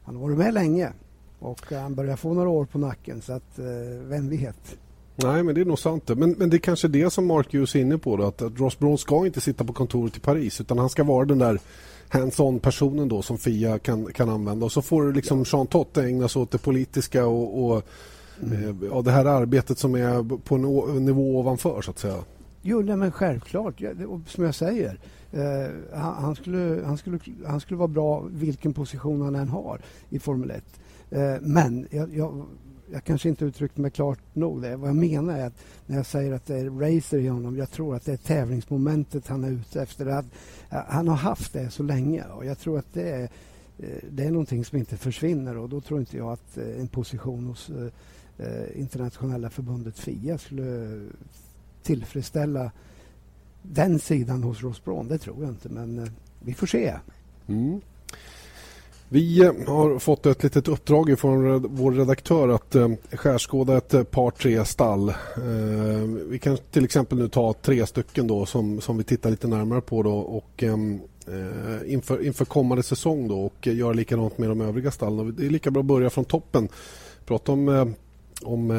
[0.03, 0.93] han har varit med länge
[1.39, 3.59] och uh, han börjar få några år på nacken så att
[4.09, 4.79] vem vet.
[5.23, 6.09] Nej, men det är nog sant.
[6.09, 8.17] Men, men det är kanske det som Mark Hughes är inne på.
[8.17, 11.05] Då, att, att Ross Brown ska inte sitta på kontoret i Paris utan han ska
[11.05, 11.59] vara den där
[12.09, 14.65] hands-on personen då som Fia kan, kan använda.
[14.65, 15.45] Och så får liksom ja.
[15.53, 17.83] Jean Totte ägna sig åt det politiska och, och
[18.43, 18.83] mm.
[18.93, 20.55] eh, det här arbetet som är på
[20.97, 22.17] en nivå ovanför så att säga.
[22.63, 23.81] Jo, nej, men självklart.
[23.81, 24.99] Ja, det, som jag säger,
[25.33, 29.81] eh, han, han, skulle, han, skulle, han skulle vara bra vilken position han än har
[30.09, 30.65] i Formel 1.
[31.11, 32.47] Eh, men jag, jag
[32.93, 34.63] jag kanske inte uttryckte mig klart nog.
[34.63, 34.77] Det.
[34.77, 37.71] Vad jag menar är att när jag säger att det är racer i honom, jag
[37.71, 40.07] tror att det är tävlingsmomentet han är ute efter.
[40.07, 40.27] Att,
[40.69, 43.23] han har haft det så länge och jag tror att det är,
[43.79, 46.89] eh, det är någonting som inte försvinner och då tror inte jag att eh, en
[46.89, 47.71] position hos
[48.39, 51.01] eh, internationella förbundet FIA skulle
[51.83, 52.71] tillfredsställa
[53.63, 55.09] den sidan hos Ross Braun.
[55.09, 56.97] Det tror jag inte, men vi får se.
[57.47, 57.81] Mm.
[59.13, 64.03] Vi eh, har fått ett litet uppdrag från vår redaktör att eh, skärskåda ett eh,
[64.03, 65.13] par, tre stall.
[66.29, 69.81] Vi kan till exempel nu ta tre stycken då som, som vi tittar lite närmare
[69.81, 71.01] på då och ehm,
[71.87, 75.35] inför, inför kommande säsong då och göra likadant med de övriga stallen.
[75.39, 76.69] Det är lika bra att börja från toppen.
[77.27, 77.95] Prata om,
[78.43, 78.73] om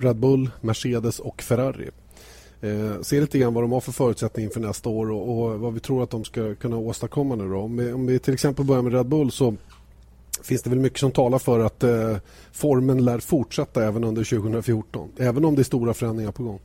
[0.00, 1.90] Red Bull, Mercedes och Ferrari
[2.60, 5.74] eh, se lite grann vad de har för förutsättningar inför nästa år och, och, vad
[5.74, 7.48] vi tror att de ska kunna åstadkomma nu.
[7.48, 7.58] Då.
[7.58, 9.54] Om, vi, om vi till exempel börjar med Red Bull så
[10.42, 12.16] finns det väl mycket som talar för att eh,
[12.52, 15.08] formen lär fortsätta även under 2014.
[15.16, 16.60] Även om det är stora förändringar på gång.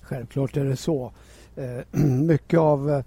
[0.00, 1.12] Självklart är det så.
[1.56, 3.02] Eh, mycket av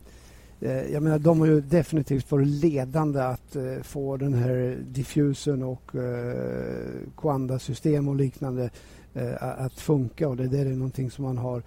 [0.64, 5.64] Eh, jag menar, de har ju definitivt varit ledande att eh, få den här diffusen
[5.64, 6.76] och eh,
[7.18, 8.70] Quanda-system och liknande
[9.14, 11.64] eh, att funka och det där är någonting som man har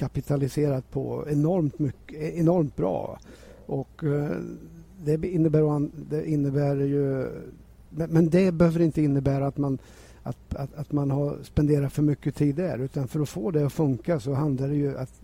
[0.00, 3.18] kapitaliserat på enormt, mycket, e-, enormt bra.
[3.66, 4.36] Och eh,
[5.04, 7.28] det innebär, det innebär ju...
[7.90, 9.78] Men, men det behöver inte innebära att man
[10.22, 12.78] att, att, att, man har spenderat för mycket tid där.
[12.78, 15.20] Utan för att få det att funka så handlar det ju att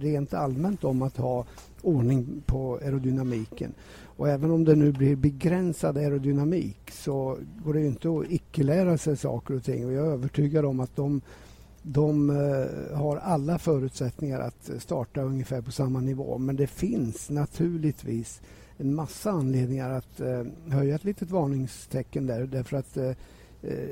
[0.00, 1.44] rent allmänt om att ha
[1.82, 3.74] ordning på aerodynamiken.
[4.02, 8.98] Och även om det nu blir begränsad aerodynamik så går det ju inte att icke-lära
[8.98, 9.86] sig saker och ting.
[9.86, 11.20] Och jag är övertygad om att de,
[11.82, 16.38] de eh, har alla förutsättningar att starta ungefär på samma nivå.
[16.38, 18.40] Men det finns naturligtvis
[18.76, 22.46] en massa anledningar att eh, höja ett litet varningstecken där.
[22.46, 23.12] Därför att eh,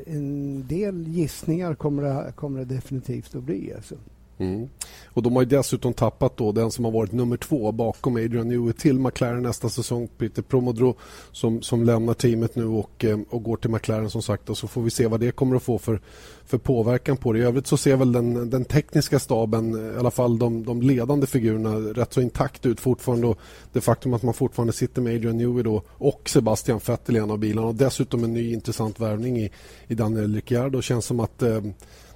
[0.06, 3.72] en del gissningar kommer det, kommer det definitivt att bli.
[3.74, 3.94] Alltså.
[4.38, 4.68] Mm.
[5.06, 8.48] Och De har ju dessutom tappat då den som har varit nummer två bakom Adrian
[8.48, 10.96] Newey till McLaren nästa säsong, Peter Promodro
[11.32, 14.50] som, som lämnar teamet nu och, eh, och går till McLaren som sagt.
[14.50, 16.00] Och så får vi se vad det kommer att få för,
[16.44, 17.38] för påverkan på det.
[17.38, 20.82] I övrigt så ser väl den, den tekniska staben, eh, i alla fall de, de
[20.82, 23.26] ledande figurerna, rätt så intakt ut fortfarande.
[23.26, 23.38] Och
[23.72, 27.30] det faktum att man fortfarande sitter med Adrian Newey då, och Sebastian Vettel i en
[27.30, 29.50] av bilarna och dessutom en ny intressant värvning i,
[29.86, 31.60] i Daniel Ricciardo känns som att eh,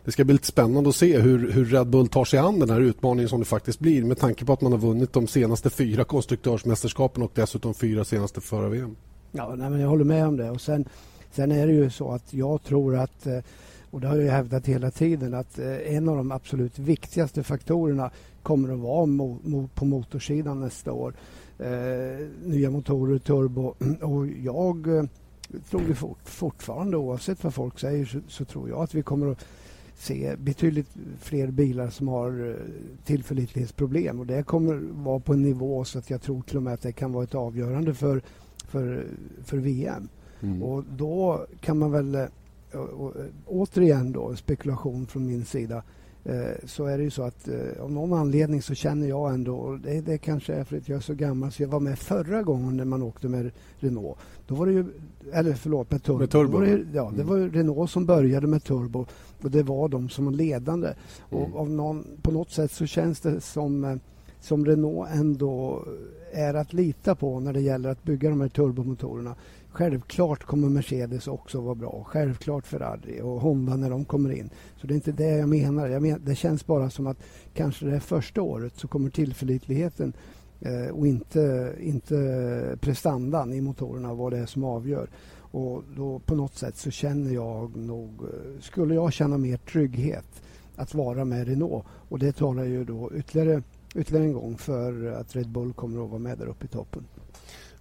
[0.04, 2.70] det ska bli lite spännande att se hur, hur Red Bull tar sig an den
[2.70, 5.70] här utmaningen som det faktiskt blir med tanke på att man har vunnit de senaste
[5.70, 8.96] fyra konstruktörsmästerskapen och dessutom fyra senaste förra-VM.
[9.32, 10.50] Ja, nej, men jag håller med om det.
[10.50, 10.84] Och sen,
[11.30, 13.38] sen är det ju så att jag tror att eh,
[13.90, 18.10] och det har jag hävdat hela tiden att eh, en av de absolut viktigaste faktorerna
[18.42, 21.14] kommer att vara mo mo på motorsidan nästa år.
[21.58, 25.04] Eh, nya motorer, turbo och jag eh,
[25.70, 29.32] tror tror fort, fortfarande oavsett vad folk säger så, så, tror jag att vi kommer
[29.32, 29.44] att
[30.00, 32.54] se betydligt fler bilar som har eh,
[33.04, 34.20] tillförlitlighetsproblem.
[34.20, 36.82] Och det kommer vara på en nivå så att jag tror till och med att
[36.82, 38.22] det kan vara ett avgörande för,
[38.68, 39.06] för,
[39.44, 40.08] för VM.
[40.40, 40.62] Mm.
[40.62, 43.14] Och då kan man väl, och, eh, och,
[43.46, 45.82] återigen då, spekulation från min sida, Eh,
[46.64, 50.00] så är det ju så att eh, av någon anledning så känner jag ändå, det,
[50.00, 52.76] det kanske är för att jag är så gammal, så jag var med förra gången
[52.76, 54.18] när man åkte med Renault.
[54.46, 54.84] Då var det ju,
[55.32, 56.18] eller förlåt, med turbo.
[56.18, 56.60] Med turbo.
[56.60, 57.26] Det, ja, det mm.
[57.26, 59.06] var Renault som började med turbo
[59.42, 60.88] och det var de som var ledande.
[60.88, 61.44] Mm.
[61.44, 63.96] Och av någon, på något sätt så känns det som, eh,
[64.40, 65.84] som Renault ändå
[66.32, 69.34] är att lita på när det gäller att bygga de här turbomotorerna.
[69.72, 72.04] Självklart kommer Mercedes också vara bra.
[72.06, 74.50] Självklart Ferrari och Honda när de kommer in.
[74.76, 75.88] Så det är inte det jag menar.
[75.88, 77.18] Jag menar det känns bara som att
[77.54, 80.12] kanske det första året så kommer tillförlitligheten
[80.60, 85.08] eh, och inte, inte prestandan i motorerna vad det är som avgör.
[85.52, 90.42] Och då på något sätt så känner jag nog, eh, skulle jag känna mer trygghet
[90.76, 91.84] att vara med Renault.
[91.88, 93.62] Och det talar ju då ytterligare,
[93.94, 97.04] ytterligare en gång för att Red Bull kommer att vara med där uppe i toppen.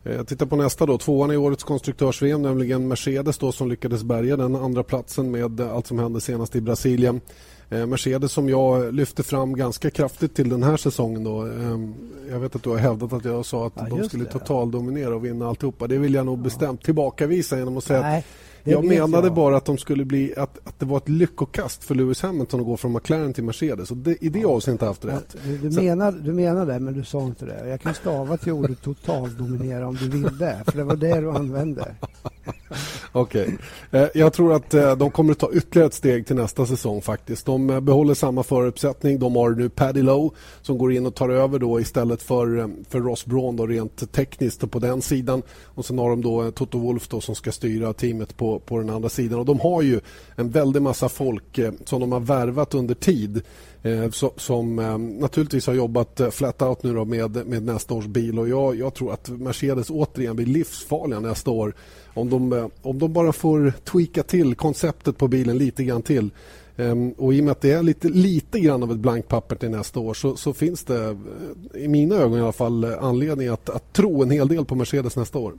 [0.09, 0.97] Jag eh, tittar på nästa då.
[0.97, 5.87] Tvåan i årets konstruktörs-VM, nämligen Mercedes då, som lyckades bärga den andra platsen med allt
[5.87, 7.21] som hände senast i Brasilien.
[7.69, 11.23] Eh, Mercedes som jag lyfte fram ganska kraftigt till den här säsongen.
[11.23, 11.41] Då.
[11.41, 11.93] Ehm,
[12.29, 15.25] jag vet att du har hävdat att jag sa att ja, de skulle totaldominera och
[15.25, 15.87] vinna alltihopa.
[15.87, 18.19] Det vill jag nog bestämt tillbakavisa genom att säga Nej.
[18.19, 18.25] att
[18.63, 19.33] jag menade jag.
[19.33, 22.65] bara att, de skulle bli, att, att det var ett lyckokast för Lewis Hamilton att
[22.65, 23.91] gå från McLaren till Mercedes.
[23.91, 24.47] Och det, I det ja.
[24.47, 25.35] avseendet har haft rätt.
[25.45, 27.69] Du, du, menar, du menar det, men du sa inte det.
[27.69, 31.31] Jag kan stava till ordet totaldominera om du vill det, för det var det du
[31.31, 31.95] använde.
[33.11, 33.57] Okej.
[33.91, 34.01] Okay.
[34.01, 37.01] Eh, jag tror att eh, de kommer att ta ytterligare ett steg till nästa säsong
[37.01, 37.45] faktiskt.
[37.45, 39.19] De eh, behåller samma föruppsättning.
[39.19, 40.29] De har nu Paddy Lowe
[40.61, 44.71] som går in och tar över då istället för, för Ross Braun då rent tekniskt
[44.71, 45.41] på den sidan.
[45.65, 49.09] Och sen har de då Toto Wolff som ska styra teamet på, på den andra
[49.09, 49.39] sidan.
[49.39, 49.99] Och de har ju
[50.35, 53.41] en väldig massa folk eh, som de har värvat under tid
[53.83, 58.39] eh, som eh, naturligtvis har jobbat eh, flat out nu med, med nästa års bil.
[58.39, 61.73] Och jag, jag tror att Mercedes återigen blir livsfarliga nästa år
[62.13, 66.29] om de, eh, om de bara får tweaka till konceptet på bilen lite grann till.
[66.77, 69.55] Ehm, och I och med att det är lite, lite grann av ett blankt papper
[69.55, 73.47] till nästa år så, så finns det eh, i mina ögon i alla fall anledning
[73.47, 75.53] att, att tro en hel del på Mercedes nästa år.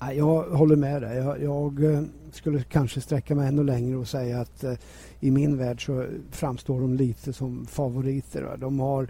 [0.00, 1.16] Jag håller med dig.
[1.16, 4.74] Jag, jag, eh, skulle kanske sträcka mig ännu längre och säga att eh,
[5.20, 8.56] i min värld så framstår de lite som favoriter.
[8.58, 9.08] De har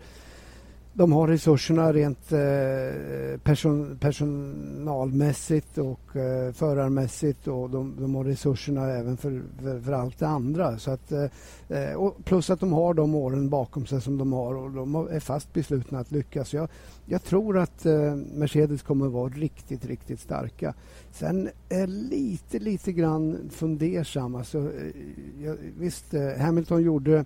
[0.98, 8.86] de har resurserna rent eh, person, personalmässigt och eh, förarmässigt och de, de, har resurserna
[8.86, 10.78] även för, för, för, allt det andra.
[10.78, 11.24] Så att, eh,
[11.68, 14.94] eh och plus att de har de åren bakom sig som de har och de
[14.94, 16.54] är fast beslutna att lyckas.
[16.54, 16.68] Jag,
[17.06, 20.74] jag tror att eh, Mercedes kommer att vara riktigt, riktigt starka.
[21.12, 24.34] Sen är jag lite, lite grann fundersam.
[24.34, 27.24] Alltså, eh, jag, visst, Hamilton gjorde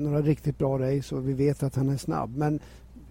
[0.00, 2.36] några riktigt bra race och vi vet att han är snabb.
[2.36, 2.60] Men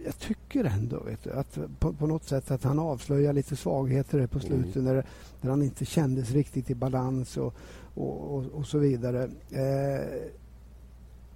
[0.06, 4.39] jag tycker ändå du, att på, på, något sätt att han avslöjar lite svagheter på
[4.39, 4.86] slutet mm.
[4.86, 5.06] där,
[5.42, 7.56] där han inte kändes riktigt i balans och,
[7.96, 9.24] och, och, och så vidare.
[9.52, 10.32] Eh,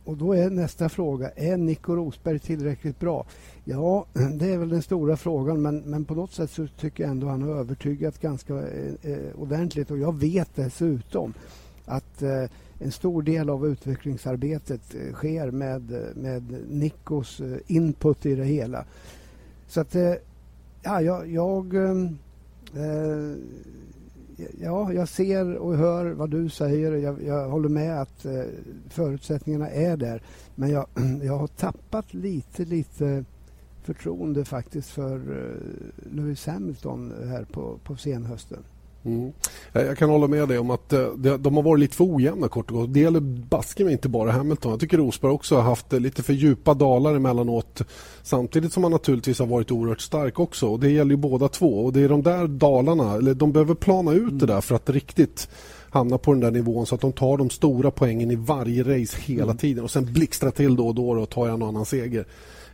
[0.03, 3.25] och då är nästa fråga, är Nico Rosberg tillräckligt bra?
[3.63, 7.11] Ja, det är väl den stora frågan, men, men på något sätt så tycker jag
[7.11, 9.91] ändå han har övertygat ganska eh, eh ordentligt.
[9.91, 11.33] Och jag vet dessutom
[11.85, 12.43] att eh,
[12.79, 18.45] en stor del av utvecklingsarbetet eh, sker med, eh, med Nikos eh, input i det
[18.45, 18.85] hela.
[19.67, 19.95] Så att,
[20.81, 22.17] ja, jag, jag ehm,
[24.61, 26.91] ja, jag ser och hör vad du säger.
[26.91, 28.43] Jag, jag håller med att eh,
[28.89, 30.21] förutsättningarna är där.
[30.55, 30.87] Men jag,
[31.23, 33.25] jag har tappat lite, lite
[33.83, 38.63] förtroende faktiskt för eh, Lewis Hamilton här på, på senhösten.
[39.07, 39.33] Mm.
[39.73, 41.07] Jag kan hålla med dig om att eh,
[41.39, 42.93] de har varit lite för ojämna kort och gott.
[42.93, 44.71] Det gäller baske inte bara Hamilton.
[44.71, 47.81] Jag tycker Rosberg också har haft eh, lite för djupa dalar emellanåt.
[48.23, 50.67] Samtidigt som han naturligtvis har varit oerhört stark också.
[50.67, 51.85] Och det gäller ju båda två.
[51.85, 54.37] Och det är de där dalarna, eller de behöver plana ut mm.
[54.37, 55.49] det där för att riktigt
[55.89, 59.17] hamna på den där nivån så att de tar de stora poängen i varje race
[59.21, 59.57] hela mm.
[59.57, 62.25] tiden och sen blixtra till då och då och tar en och annan seger.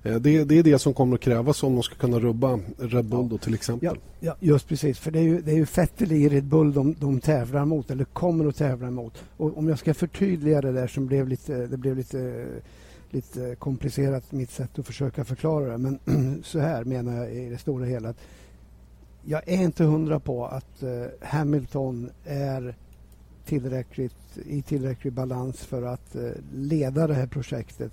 [0.03, 3.05] Eh, det, det, är det som kommer att krävas om de ska kunna rubba Red
[3.05, 3.89] Bull då, till exempel.
[3.93, 4.99] Ja, ja, just precis.
[4.99, 7.91] För det är ju, det är ju Vettel i Red Bull de, de tävlar mot,
[7.91, 9.23] eller kommer att tävla mot.
[9.37, 12.45] Och om jag ska förtydliga det där som blev lite, det blev lite,
[13.09, 15.77] lite komplicerat, mitt sätt att försöka förklara det.
[15.77, 15.99] Men
[16.43, 18.09] så här menar jag i det stora hela.
[18.09, 18.17] Att
[19.25, 22.75] jag är inte hundra på att uh, Hamilton är
[23.45, 27.91] tillräckligt, i tillräcklig balans för att uh, leda det här projektet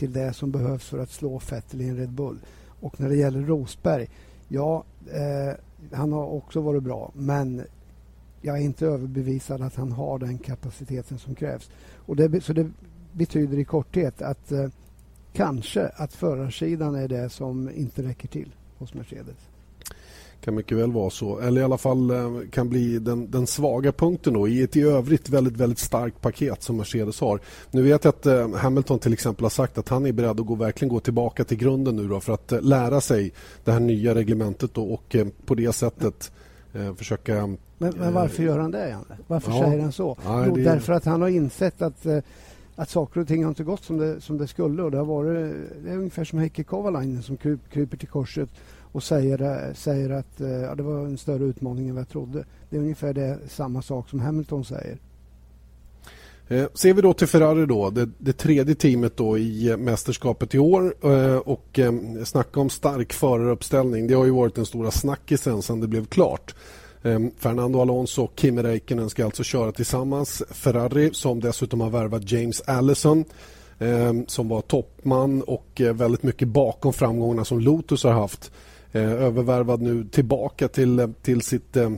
[0.00, 2.38] till det som behövs för att slå Vettel i en Red Bull.
[2.80, 4.08] Och när det gäller Rosberg,
[4.48, 5.54] ja, eh,
[5.92, 7.62] han har också varit bra, men
[8.40, 11.70] jag är inte överbevisad att han har den kapaciteten som krävs.
[11.94, 12.70] Och det, så det
[13.12, 14.68] betyder i korthet att eh,
[15.32, 19.49] kanske att förarsidan är det som inte räcker till hos Mercedes
[20.40, 21.38] kan mycket väl vara så.
[21.38, 24.82] Eller i alla fall eh, kan bli den, den svaga punkten då, i ett i
[24.82, 27.40] övrigt väldigt, väldigt starkt paket som Mercedes har.
[27.70, 30.46] Nu vet jag att eh, Hamilton till exempel har sagt att han är beredd att
[30.46, 33.32] gå, verkligen gå tillbaka till grunden nu då, för att eh, lära sig
[33.64, 36.32] det här nya reglementet då, och på det sättet
[36.96, 37.46] försöka...
[37.78, 39.18] Men, men, varför gör han det, Janne?
[39.26, 40.18] Varför ja, säger han så?
[40.26, 40.62] Nej, jo, det...
[40.62, 42.06] därför att han har insett att
[42.80, 44.82] att saker och ting har inte gått som det, som det skulle.
[44.82, 47.36] Och det, har varit, det är ungefär som Heikki Kovalainen som
[47.70, 48.48] kryper till korset
[48.92, 52.44] och säger, säger att eh, ja, det var en större utmaning än vad jag trodde.
[52.70, 54.98] Det är ungefär det, samma sak som Hamilton säger.
[56.50, 60.54] Eh, ser vi då till Ferrari då, det, det, tredje teamet då i eh, mästerskapet
[60.54, 61.92] i år eh, och eh,
[62.24, 64.06] snacka om stark föraruppställning.
[64.06, 66.54] Det har ju varit den stora snackisen sedan det blev klart.
[67.02, 70.42] Eh, Fernando Alonso och Kimi Räikkönen ska alltså köra tillsammans.
[70.50, 73.24] Ferrari som dessutom har värvat James Allison
[74.26, 78.52] som var toppman och väldigt mycket bakom framgångarna som Lotus har haft
[78.92, 81.90] Eh, övervärvad nu tillbaka till, eh, till sitt eh,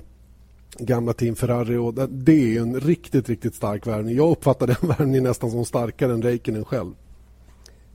[0.78, 1.76] gamla team Ferrari.
[1.76, 4.16] Och det är en riktigt, riktigt stark värvning.
[4.16, 6.94] Jag uppfattar den värvningen nästan som starkare än Räikkönen själv.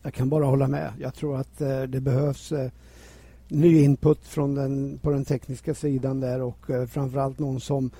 [0.01, 0.93] Jag kan bara hålla med.
[0.99, 2.71] Jag tror att eh, det behövs eh,
[3.47, 7.91] ny input från den, på den tekniska sidan där och eh, framförallt någon som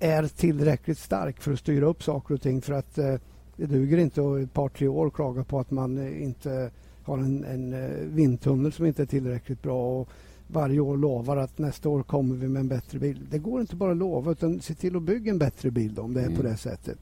[0.00, 2.62] är tillräckligt stark för att styra upp saker och ting.
[2.62, 3.14] För att eh,
[3.56, 6.70] det duger inte att ett par, tre år klaga på att man inte
[7.10, 10.08] har en, en eh, vindtunnel som inte är tillräckligt bra och
[10.46, 13.26] varje år lovar att nästa år kommer vi med en bättre bil.
[13.30, 16.14] Det går inte bara att lova utan se till att bygga en bättre bil om
[16.14, 16.36] det är mm.
[16.36, 16.98] på det sättet.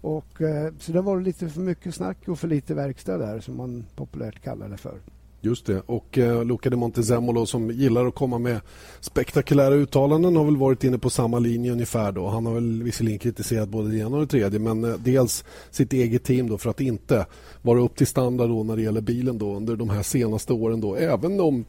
[0.00, 3.56] Och, eh, så det var lite för mycket snack och för lite verkstad där som
[3.56, 4.98] man populärt kallar det för.
[5.44, 5.82] Just det.
[5.86, 8.60] Och eh, Luca de Montezemolo som gillar att komma med
[9.00, 12.12] spektakulära uttalanden har väl varit inne på samma linje ungefär.
[12.12, 12.28] Då.
[12.28, 15.92] Han har väl visserligen kritiserat både det ena och det tredje men eh, dels sitt
[15.92, 17.26] eget team då för att inte
[17.62, 20.80] vara upp till standard då när det gäller bilen då under de här senaste åren.
[20.80, 20.94] Då.
[20.96, 21.64] Även om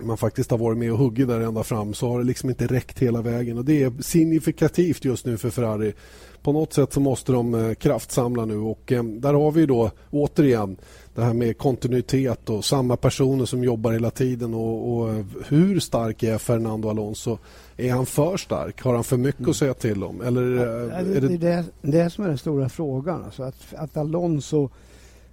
[0.00, 2.66] man faktiskt har varit med och huggit där ända fram så har det liksom inte
[2.66, 3.58] räckt hela vägen.
[3.58, 5.92] och Det är signifikativt just nu för Ferrari.
[6.42, 9.90] På något sätt så måste de eh, kraftsamla nu och eh, där har vi då
[10.10, 10.76] återigen
[11.14, 14.54] det här med kontinuitet och samma personer som jobbar hela tiden.
[14.54, 17.38] Och, och, hur stark är Fernando Alonso?
[17.76, 18.82] Är han för stark?
[18.82, 19.50] Har han för mycket mm.
[19.50, 20.20] att säga till om?
[20.20, 21.36] Eller ja, är det...
[21.36, 23.24] Det, är det som är den stora frågan.
[23.24, 24.68] Alltså att, att, Alonso,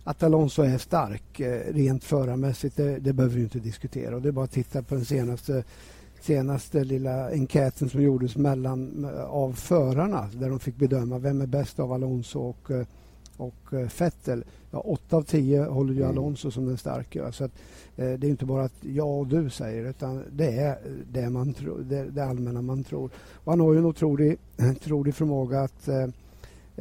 [0.04, 4.16] att Alonso är stark eh, rent förarmässigt, det, det behöver vi inte diskutera.
[4.16, 5.64] Och det är bara att titta på den senaste
[6.22, 11.80] senaste lilla enkäten som gjordes mellan av förarna där de fick bedöma vem är bäst
[11.80, 12.86] av Alonso och eh,
[13.42, 14.44] och eh, Vettel.
[14.72, 16.10] Ja, åtta av tio håller ju mm.
[16.10, 17.32] Alonso som den starka.
[17.32, 17.52] Så att,
[17.96, 20.78] eh, det är inte bara att jag och du säger utan det är
[21.12, 23.10] det, man tro, det, det allmänna man tror.
[23.34, 24.38] Och han har ju en otrolig,
[24.76, 25.90] otrolig förmåga att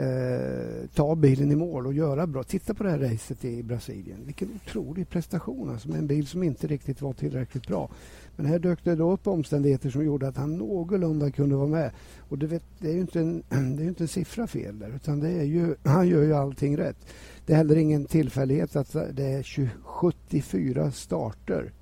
[0.00, 2.42] eh, eh, ta bilen i mål och göra bra.
[2.42, 4.18] Titta på det här racet i Brasilien.
[4.24, 7.90] Vilken otrolig prestation alltså, med en bil som inte riktigt var tillräckligt bra.
[8.36, 11.90] Men här dök det då upp omständigheter som gjorde att han någorlunda kunde vara med.
[12.28, 13.42] Och du vet, det är ju inte en,
[13.76, 16.76] det är inte en siffra fel där, utan det är ju, han gör ju allting
[16.76, 17.06] rätt.
[17.46, 21.72] Det är heller ingen tillfällighet att det är 20, 74 starter,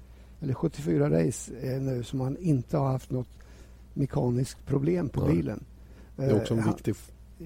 [0.40, 3.28] eller 74 race nu som han inte har haft något
[3.94, 5.64] mekaniskt problem på bilen.
[6.16, 6.94] Det är också en Eh, viktig...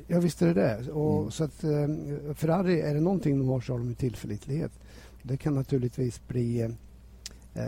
[0.07, 0.91] Ja, visst är det det.
[0.93, 1.31] Och, Mm.
[1.31, 4.73] så att, eh, Ferrari, är det någonting de har så har de tillförlitlighet.
[5.23, 6.61] Det kan naturligtvis bli,
[7.55, 7.63] eh,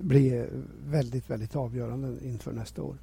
[0.00, 0.44] bli
[0.86, 2.94] väldigt, väldigt avgörande inför nästa år.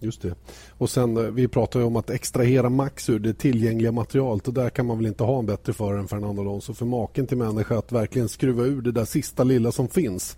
[0.00, 0.34] Just det.
[0.70, 4.54] Och sen, eh, vi pratar ju om att extrahera max ur det tillgängliga materialet och
[4.54, 6.74] där kan man väl inte ha en bättre förare än Fernando Alonso.
[6.74, 10.36] För maken till människa att verkligen skruva ur det där sista lilla som finns.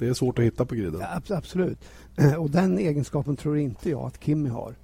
[0.00, 1.00] Det är svårt att hitta på griden.
[1.00, 1.78] Ja, abs- absolut.
[2.38, 4.74] Och den egenskapen tror inte jag att Kimi har.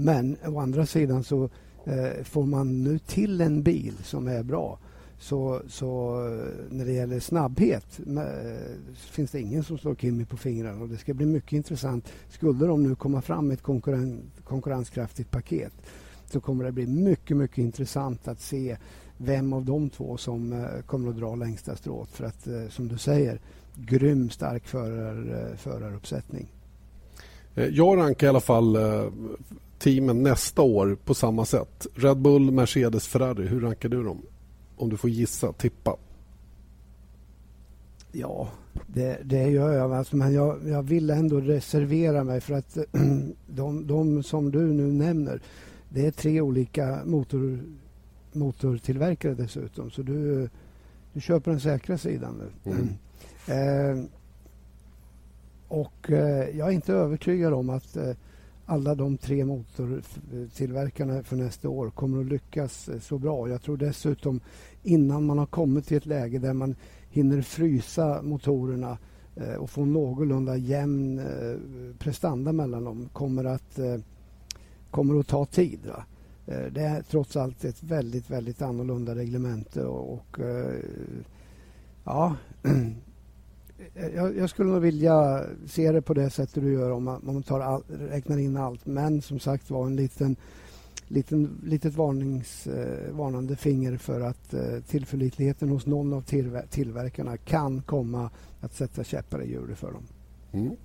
[0.00, 1.48] Men å andra sidan så
[1.84, 4.78] eh, får man nu till en bil som är bra
[5.20, 10.24] så, så eh, när det gäller snabbhet med, eh, finns det ingen som slår Kimi
[10.24, 10.82] på fingrarna.
[10.82, 12.12] Och det ska bli mycket intressant.
[12.28, 15.72] Skulle de nu komma fram med ett konkurren, konkurrenskraftigt paket
[16.30, 18.76] så kommer det bli mycket, mycket intressant att se
[19.16, 22.08] vem av de två som eh, kommer att dra längsta strået.
[22.08, 23.40] För att, eh, som du säger,
[23.74, 26.52] grym stark förar, eh, föraruppsättning.
[27.54, 29.04] Jag rankar i alla fall eh,
[29.80, 31.86] teamen nästa år på samma sätt.
[31.94, 33.46] Red Bull, Mercedes, Ferrari.
[33.46, 34.22] Hur rankar du dem?
[34.76, 35.96] Om du får gissa, tippa.
[38.12, 38.48] Ja,
[38.86, 39.92] det, det gör jag.
[39.92, 42.78] Alltså, men jag, jag vill ändå reservera mig för att
[43.46, 45.40] de, de som du nu nämner,
[45.88, 47.58] det är tre olika motor,
[48.32, 49.90] motortillverkare dessutom.
[49.90, 50.48] Så du,
[51.12, 52.72] du på den säkra sidan nu.
[52.72, 52.88] Mm.
[53.46, 54.04] Eh,
[55.68, 58.12] och eh, jag är inte övertygad om att eh,
[58.70, 63.48] alla de tre motortillverkarna för nästa år kommer att lyckas eh, så bra.
[63.48, 64.40] Jag tror dessutom
[64.82, 66.74] innan man har kommit till ett läge där man
[67.10, 68.98] hinner frysa motorerna
[69.36, 71.56] eh, och få någorlunda jämn eh,
[71.98, 73.78] prestanda mellan dem kommer att,
[74.90, 75.80] kommer att ta tid.
[75.86, 76.04] Va?
[76.46, 80.38] Det är trots allt ett väldigt, väldigt annorlunda reglemente och, och
[82.04, 82.36] ja,
[84.14, 87.34] jag, jag skulle nog vilja se det på det sättet du gör om man, om
[87.34, 88.86] man tar all, räknar in allt.
[88.86, 90.36] Men som sagt var en liten,
[91.08, 97.36] liten, litet varnings, eh, varnande finger för att eh, tillförlitligheten hos någon av tillver- tillverkarna
[97.36, 100.02] kan komma att sätta käppar i hjulet för dem.
[100.52, 100.76] Mm.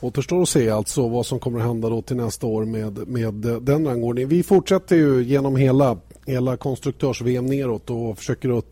[0.00, 3.44] Återstår att se alltså vad som kommer att hända då till nästa år med, med
[3.44, 4.28] eh, den rangordningen.
[4.28, 8.66] Vi fortsätter ju genom hela, hela konstruktörs-VM neråt och försöker att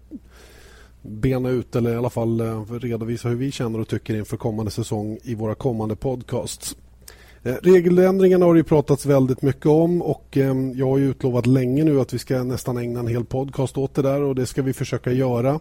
[1.05, 4.71] bena ut eller i alla fall eh, redovisa hur vi känner och tycker inför kommande
[4.71, 6.77] säsong i våra kommande podcasts.
[7.43, 11.47] Eh, regeländringarna har det ju pratats väldigt mycket om och eh, jag har ju utlovat
[11.47, 14.47] länge nu att vi ska nästan ägna en hel podcast åt det där och det
[14.47, 15.61] ska vi försöka göra.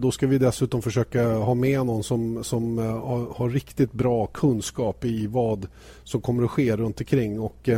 [0.00, 5.04] Då ska vi dessutom försöka ha med någon som, som har, har riktigt bra kunskap
[5.04, 5.66] i vad
[6.04, 7.68] som kommer att ske runt omkring och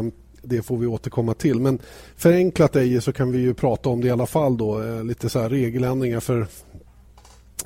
[0.42, 1.60] det får vi återkomma till.
[1.60, 1.78] Men
[2.16, 5.02] förenklat Eje så kan vi ju prata om det i alla fall då.
[5.02, 6.46] Lite så här regeländringar för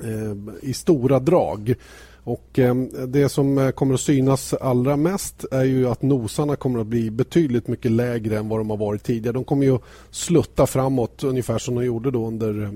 [0.03, 1.75] Eh, i stora drag.
[2.23, 2.75] Och eh,
[3.07, 7.11] Det som eh, kommer att synas allra mest är ju att nosarna kommer att bli
[7.11, 9.33] betydligt mycket lägre än vad de har varit tidigare.
[9.33, 12.71] De kommer ju att slutta framåt ungefär som de gjorde då under,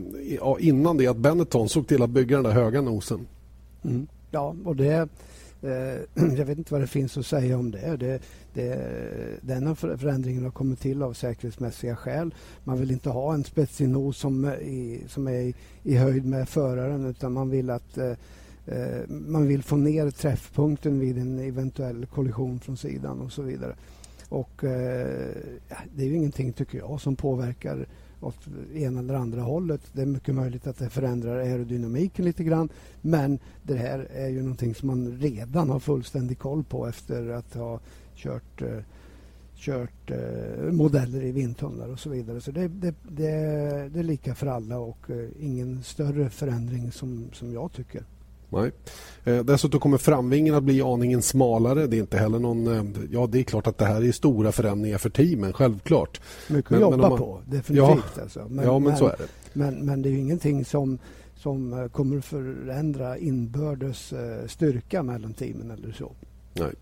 [0.59, 3.27] innan det att Benetton såg till att bygga den där höga nosen.
[3.83, 4.07] Mm.
[4.31, 5.09] Ja, och det...
[5.61, 7.97] Eh, jag vet inte vad det finns att säga om det.
[7.97, 8.21] det,
[8.53, 12.33] det denna för- förändringen har kommit till av säkerhetsmässiga skäl.
[12.63, 16.25] Man vill inte ha en spetsig nos som, är i, som är i, i höjd
[16.25, 18.13] med föraren utan man vill att eh,
[18.65, 23.75] eh, man vill få ner träffpunkten vid en eventuell kollision från sidan och så vidare.
[24.29, 25.35] Och eh,
[25.95, 27.85] det är ju ingenting, tycker jag, som påverkar
[28.21, 29.81] åt ena eller andra hållet.
[29.93, 32.69] Det är mycket möjligt att det förändrar aerodynamiken lite grann.
[33.01, 37.53] Men det här är ju någonting som man redan har fullständig koll på efter att
[37.53, 37.79] ha
[38.15, 38.77] kört, eh,
[39.55, 42.41] kört eh, modeller i vindtunnlar och så vidare.
[42.41, 47.29] Så det, det, det, det är lika för alla och eh, ingen större förändring som,
[47.33, 48.03] som jag tycker.
[48.51, 48.71] Nej.
[49.23, 51.87] Eh, dessutom kommer framvingen att bli aningen smalare.
[51.87, 52.67] Det är inte heller någon...
[52.67, 56.21] Eh, ja, det är klart att det här är stora förändringar för teamen, självklart.
[56.49, 58.19] Mycket Men- att men jobba om man- på, definitivt.
[58.21, 58.45] alltså.
[58.49, 59.27] men, ja, men, så är det.
[59.53, 60.97] Men, men det är ju ingenting som,
[61.35, 66.11] som eh, kommer att förändra inbördes eh, styrka mellan teamen eller så.
[66.53, 66.73] Nej.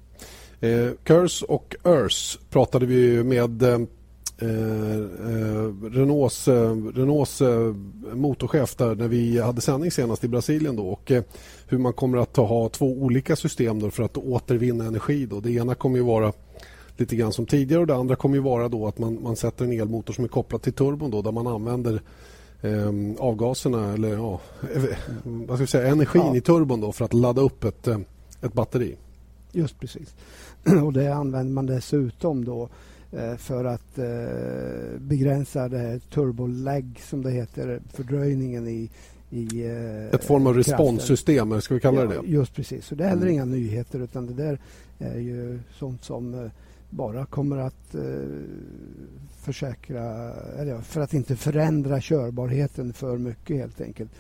[0.72, 3.64] Eh, Curse och Urs pratade vi med
[4.42, 5.00] eh,
[5.32, 7.76] eh, Renaults, eh, Renaults eh,
[8.14, 11.24] motorchef där när vi hade sändning senast i Brasilien då och eh,
[11.68, 15.26] hur man kommer att ta, ha två olika system då för att återvinna energi.
[15.26, 15.40] Då.
[15.40, 16.34] Det ena kommer ju vara
[16.98, 17.82] lite grann som tidigare.
[17.82, 20.28] Och det andra kommer ju vara då att man, man sätter en elmotor som är
[20.28, 22.02] kopplad till turbon då, där man använder
[22.62, 24.40] eh, avgaserna eller ja,
[25.24, 26.36] vad ska jag säga, energin ja.
[26.36, 27.88] i turbon då för att ladda upp ett,
[28.42, 28.96] ett batteri.
[29.52, 30.16] Just precis.
[30.86, 32.70] Och det använder man dessutom då
[33.38, 38.90] för att eh, begränsa det här turbolag som det heter, fördröjningen i,
[39.30, 39.66] i
[40.12, 42.28] Ett form av responssystem, ska vi kalla det ja, det?
[42.28, 42.86] Just precis.
[42.86, 43.34] Så det är heller mm.
[43.34, 44.60] inga nyheter utan det där
[45.00, 46.50] är ju sånt som
[46.90, 48.02] bara kommer att eh,
[49.42, 54.12] försäkra, eller för att inte förändra körbarheten för mycket helt enkelt.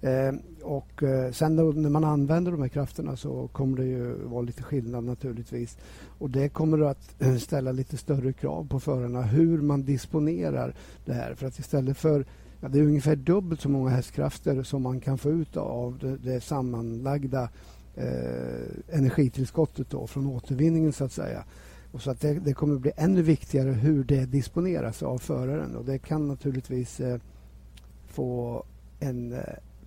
[0.00, 4.12] Eh, och eh, sen då, när man använder de här krafterna så kommer det ju
[4.12, 5.78] vara lite skillnad naturligtvis.
[6.18, 11.12] Och det kommer att eh, ställa lite större krav på förarna hur man disponerar det
[11.12, 11.34] här.
[11.34, 12.24] För att istället för
[12.64, 16.16] Ja, det är ungefär dubbelt så många hästkrafter som man kan få ut av det,
[16.16, 17.48] det sammanlagda
[17.94, 21.44] eh, energitillskottet då, från återvinningen så att säga.
[21.92, 25.84] Och så att det, det, kommer bli ännu viktigare hur det disponeras av föraren och
[25.84, 27.18] det kan naturligtvis eh,
[28.06, 28.64] få
[29.00, 29.38] en eh,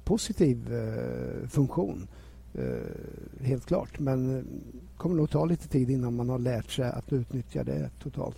[0.04, 2.08] positiv eh, funktion.
[2.58, 4.00] Eh, helt klart.
[4.00, 4.44] Men det eh,
[4.98, 8.38] kommer nog ta lite tid innan man har lärt sig att utnyttja det totalt.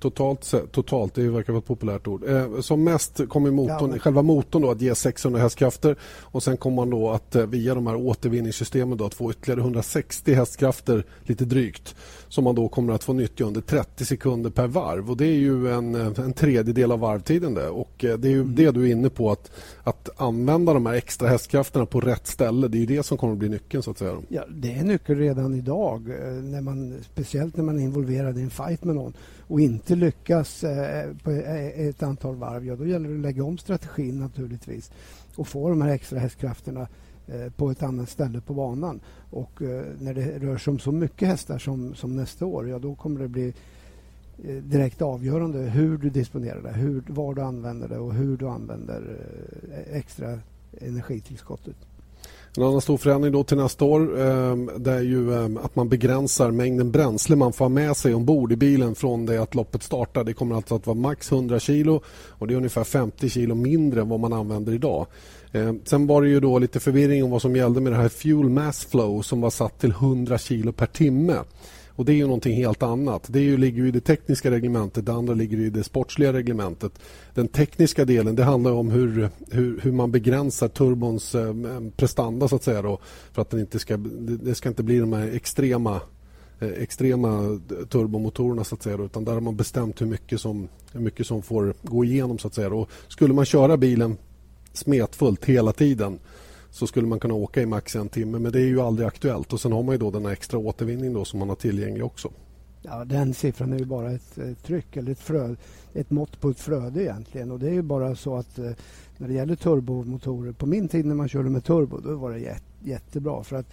[0.00, 2.24] Totalt, totalt, det verkar vara ett populärt ord.
[2.28, 3.98] Eh, som mest kommer motorn, ja.
[3.98, 7.86] själva motorn då att ge 600 hästkrafter och sen kommer man då att via de
[7.86, 11.96] här återvinningssystemen då att få ytterligare 160 hästkrafter lite drygt
[12.28, 15.10] som man då kommer att få nyttja under 30 sekunder per varv.
[15.10, 17.54] Och Det är ju en, en tredjedel av varvtiden.
[17.54, 17.68] Det.
[17.68, 18.54] Och eh, det är ju mm.
[18.54, 19.50] det du är inne på, att,
[19.82, 22.68] att använda de här extra hästkrafterna på rätt ställe.
[22.68, 23.82] Det är det som kommer att bli nyckeln.
[23.82, 24.16] så att säga.
[24.28, 28.42] Ja, det är nyckeln redan idag, eh, när man, speciellt när man är involverad i
[28.42, 32.66] en fight med någon och inte lyckas eh, på ett antal varv.
[32.66, 34.90] Ja, då gäller det att lägga om strategin naturligtvis
[35.34, 36.88] och få de här extra hästkrafterna
[37.32, 39.00] Eh, på ett annat ställe på banan.
[39.30, 42.78] Och eh, när det rör sig om så mycket hästar som, som nästa år, ja
[42.78, 43.54] då kommer det bli
[44.44, 48.48] eh, direkt avgörande hur du disponerar det, hur, var du använder det och hur du
[48.48, 49.16] använder
[49.92, 50.38] extra
[50.80, 51.76] energitillskottet.
[52.56, 55.88] En annan stor förändring då till nästa år eh, det är ju ehm, att man
[55.88, 59.82] begränsar mängden bränsle man får ha med sig ombord i bilen från det att loppet
[59.82, 60.24] startar.
[60.24, 64.00] Det kommer alltså att vara max 100 kilo och det är ungefär 50 kilo mindre
[64.00, 65.06] än vad man använder idag.
[65.52, 68.08] Eh, sen var det ju då lite förvirring om vad som gällde med det här
[68.08, 71.38] fuel mass flow som var satt till 100 kilo per timme.
[71.98, 73.26] Och Det är ju någonting helt annat.
[73.28, 76.92] Det är ju, ligger i det tekniska reglementet, det andra ligger i det sportsliga reglementet.
[77.34, 81.54] Den tekniska delen det handlar om hur, hur, hur man begränsar turbons eh,
[81.96, 82.82] prestanda så att säga.
[82.82, 82.98] Då,
[83.32, 86.00] för att den inte ska, det ska inte bli de här extrema
[86.60, 89.02] eh, extrema turbomotorerna så att säga.
[89.02, 92.48] Utan där har man bestämt hur mycket som, hur mycket som får gå igenom så
[92.48, 92.74] att säga.
[92.74, 94.16] Och skulle man köra bilen
[94.78, 96.18] smetfullt hela tiden
[96.70, 99.52] så skulle man kunna åka i max en timme men det är ju aldrig aktuellt.
[99.52, 102.30] Och Sen har man ju då den extra återvinning då som man har tillgänglig också.
[102.82, 105.54] Ja, den siffran är ju bara ett, ett tryck eller ett, frö,
[105.94, 107.50] ett mått på ett flöde egentligen.
[107.50, 108.70] Och det är ju bara så att eh,
[109.18, 112.38] när det gäller turbomotorer, på min tid när man körde med turbo, då var det
[112.38, 113.44] jätte, jättebra.
[113.44, 113.66] För att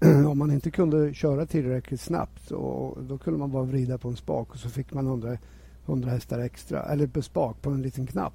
[0.00, 4.08] eh, om man inte kunde köra tillräckligt snabbt och, då kunde man bara vrida på
[4.08, 5.38] en spak och så fick man 100,
[5.86, 8.34] 100 hästar extra, eller på spak på en liten knapp.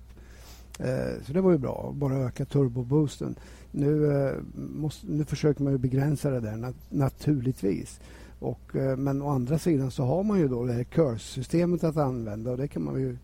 [0.78, 3.36] Eh, så det var ju bra, bara öka turboboosten.
[3.72, 8.00] Nu, eh, måste, nu försöker man ju begränsa det där naturligtvis.
[8.40, 11.98] Och, eh, men å andra sidan så har man ju då det här curse-systemet att
[11.98, 13.18] använda och det kan man ju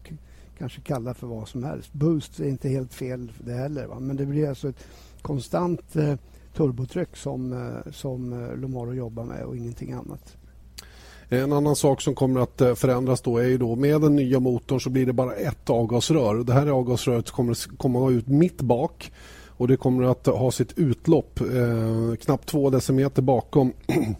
[0.57, 1.93] kanske kalla för vad som helst.
[1.93, 3.87] Boost är inte helt fel det heller.
[3.87, 3.99] Va?
[3.99, 4.85] Men det blir alltså ett
[5.21, 6.15] konstant eh,
[6.53, 10.37] turbotryck som, eh, som Lomaro jobbar med och ingenting annat.
[11.29, 14.39] En annan sak som kommer att eh, förändras då är ju då med den nya
[14.39, 16.35] motorn så blir det bara ett avgasrör.
[16.43, 19.11] Det här avgasröret kommer, kommer att komma ut mitt bak
[19.47, 23.73] och det kommer att ha sitt utlopp eh, knappt två decimeter bakom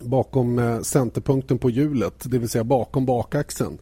[0.00, 3.78] bakom eh, centerpunkten på hjulet, det vill säga bakom bakaxeln.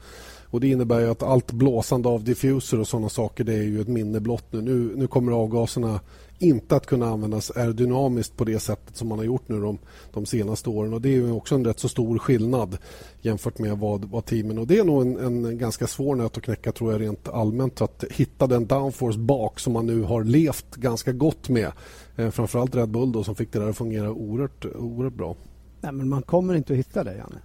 [0.51, 3.89] Och Det innebär att allt blåsande av diffuser och sådana saker det är ju ett
[3.89, 4.63] minne blott nu.
[4.63, 4.93] nu.
[4.97, 6.01] Nu kommer avgaserna
[6.39, 9.79] inte att kunna användas aerodynamiskt på det sättet som man har gjort nu de,
[10.13, 10.93] de senaste åren.
[10.93, 12.79] Och Det är också en rätt så stor skillnad
[13.21, 14.59] jämfört med vad, vad teamen...
[14.59, 17.81] Och det är nog en, en ganska svår nöt att knäcka tror jag rent allmänt
[17.81, 21.73] att hitta den downforce bak som man nu har levt ganska gott med.
[22.17, 25.37] Eh, framförallt Red Bull då, som fick det där att fungera oerhört, oerhört bra.
[25.81, 27.39] Nej, men man kommer inte att hitta det, Janne.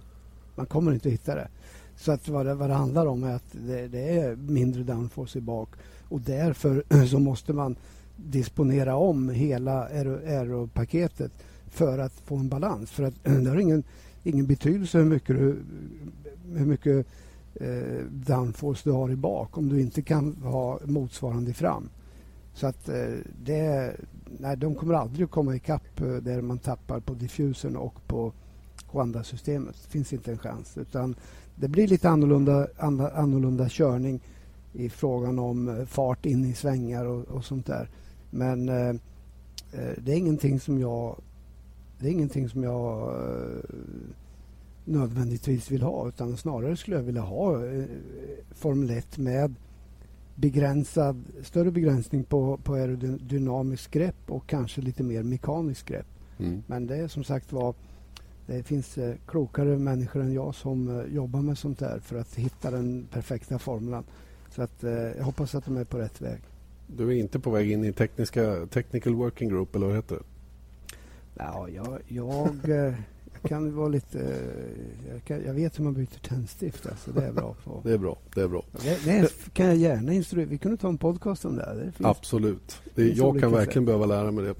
[0.54, 1.48] Man kommer inte att hitta det.
[1.96, 5.38] Så att vad, det, vad det handlar om är att det, det är mindre downforce
[5.38, 5.68] i bak
[6.08, 7.76] och därför så måste man
[8.16, 11.32] disponera om hela aeropaketet
[11.70, 12.90] för att få en balans.
[12.90, 13.82] För att det har ingen,
[14.22, 15.56] ingen betydelse hur mycket, du,
[16.54, 17.06] hur mycket
[17.54, 21.88] eh, downforce du har i bak om du inte kan ha motsvarande fram.
[22.54, 23.96] Så att eh, det,
[24.38, 28.32] nej, de kommer aldrig att komma ikapp eh, där man tappar på diffusern och på
[28.86, 29.76] Honda-systemet.
[29.84, 30.78] Det finns inte en chans.
[30.78, 31.14] Utan
[31.54, 32.66] det blir lite annorlunda,
[33.14, 34.20] annorlunda körning
[34.72, 37.88] i frågan om eh, fart in i svängar och, och sånt där.
[38.32, 38.88] Men eh,
[39.72, 41.20] eh, det är ingenting som jag
[41.98, 43.60] det är ingenting som jag eh,
[44.84, 47.84] nödvändigtvis vill ha utan snarare skulle jag vilja ha eh,
[48.50, 49.54] Formel 1 med
[50.34, 56.06] begränsad, större begränsning på, på aerodynamiskt grepp och kanske lite mer mekaniskt grepp.
[56.38, 56.62] Mm.
[56.66, 57.74] Men det är som sagt var
[58.46, 62.34] det finns eh, klokare människor än jag som eh, jobbar med sånt där för att
[62.34, 64.04] hitta den perfekta formulan.
[64.50, 66.40] Så att, eh, jag hoppas att de är på rätt väg.
[66.96, 70.22] Du är inte på väg in i tekniska, Technical Working Group, eller vad heter det?
[71.34, 72.48] Ja, jag, jag,
[73.42, 74.18] jag kan vara lite...
[75.12, 76.86] Jag, kan, jag, vet hur man byter tändstift.
[76.86, 77.56] Alltså, det är bra.
[77.64, 77.80] På.
[77.84, 78.18] Det är bra.
[78.34, 78.64] Det är bra.
[78.82, 80.48] Det, det kan jag gärna instruera.
[80.48, 81.74] Vi kunde ta en podcast om det.
[81.84, 82.82] det finns, Absolut.
[82.94, 83.86] Det, jag kan verkligen sätt.
[83.86, 84.54] behöva lära mig det.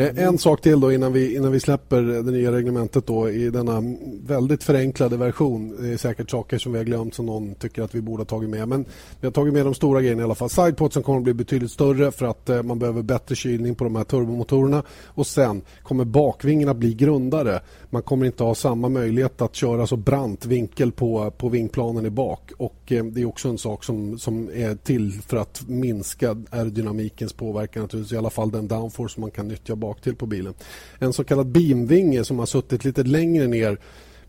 [0.00, 3.50] Eh, en sak till då innan vi, innan vi släpper det nya reglementet då i
[3.50, 3.82] denna
[4.22, 5.76] väldigt förenklade version.
[5.82, 8.24] Det är säkert saker som vi har glömt som någon tycker att vi borde ha
[8.24, 8.68] tagit med.
[8.68, 8.84] Men
[9.20, 10.50] vi har tagit med de stora grejerna i alla fall.
[10.50, 13.96] Sidepodsen kommer att bli betydligt större för att eh, man behöver bättre kylning på de
[13.96, 14.82] här turbomotorerna.
[15.06, 17.60] Och sen kommer bakvingarna bli grundare.
[17.92, 22.10] Man kommer inte ha samma möjlighet att köra så brant vinkel på, på vingplanen i
[22.10, 22.52] bak.
[22.56, 27.32] Och eh, det är också en sak som, som är till för att minska aerodynamikens
[27.32, 28.12] påverkan naturligtvis.
[28.12, 30.54] I alla fall den downforce man kan nyttja bak till på bilen.
[30.98, 33.78] En så kallad beamvinge som har suttit lite längre ner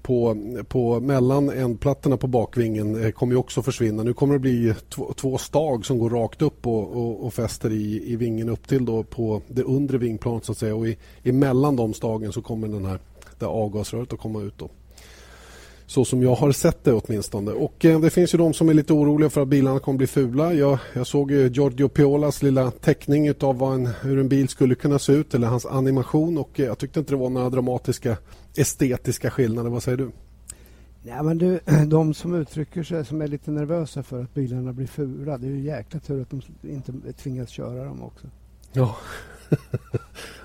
[0.01, 0.37] på,
[0.67, 4.03] på mellan ändplattorna på bakvingen eh, kommer också försvinna.
[4.03, 7.71] Nu kommer det bli två, två stag som går rakt upp och, och, och fäster
[7.71, 10.75] i, i vingen upp till då på det undre vingplanet så att säga.
[10.75, 12.99] Och i, emellan de stagen så kommer den här
[13.45, 14.57] det avgasröret att komma ut.
[14.57, 14.69] Då
[15.91, 17.51] så som jag har sett det åtminstone.
[17.51, 20.07] Och eh, det finns ju de som är lite oroliga för att bilarna kommer bli
[20.07, 20.53] fula.
[20.53, 25.13] Jag, jag såg Giorgio Piolas lilla teckning av en, hur en bil skulle kunna se
[25.13, 28.17] ut, eller hans animation och eh, jag tyckte inte det var några dramatiska
[28.55, 29.69] estetiska skillnader.
[29.69, 30.11] Vad säger du?
[31.03, 34.87] Ja, men du, de som uttrycker sig som är lite nervösa för att bilarna blir
[34.87, 38.27] fula, det är ju jäkla tur att de inte tvingas köra dem också.
[38.73, 38.95] Ja,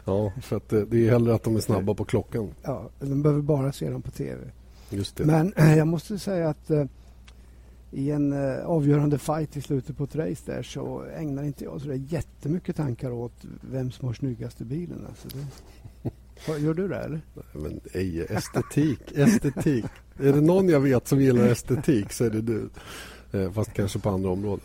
[0.04, 2.54] ja för att det, det är hellre att de är snabba på klockan.
[2.62, 4.40] Ja, de behöver bara se dem på tv.
[5.18, 6.84] Men äh, jag måste säga att äh,
[7.90, 11.80] i en äh, avgörande fight i slutet på ett race där så ägnar inte jag
[11.80, 15.06] så jättemycket tankar åt vem som har snyggaste bilen.
[15.08, 16.58] Alltså det...
[16.58, 17.20] Gör du det eller?
[17.52, 19.84] Men ej, estetik, estetik.
[20.18, 22.68] är det någon jag vet som gillar estetik så är det du.
[23.32, 24.64] Eh, fast kanske på andra områden.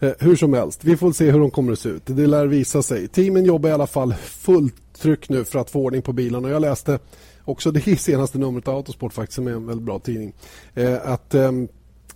[0.00, 2.02] Eh, hur som helst, vi får se hur de kommer att se ut.
[2.06, 3.08] Det lär visa sig.
[3.08, 6.48] Teamen jobbar i alla fall fullt tryck nu för att få ordning på bilarna.
[6.48, 6.98] Jag läste
[7.44, 10.32] också det senaste numret av Autosport faktiskt, som är en väldigt bra tidning.
[10.74, 11.68] Eh, att ehm,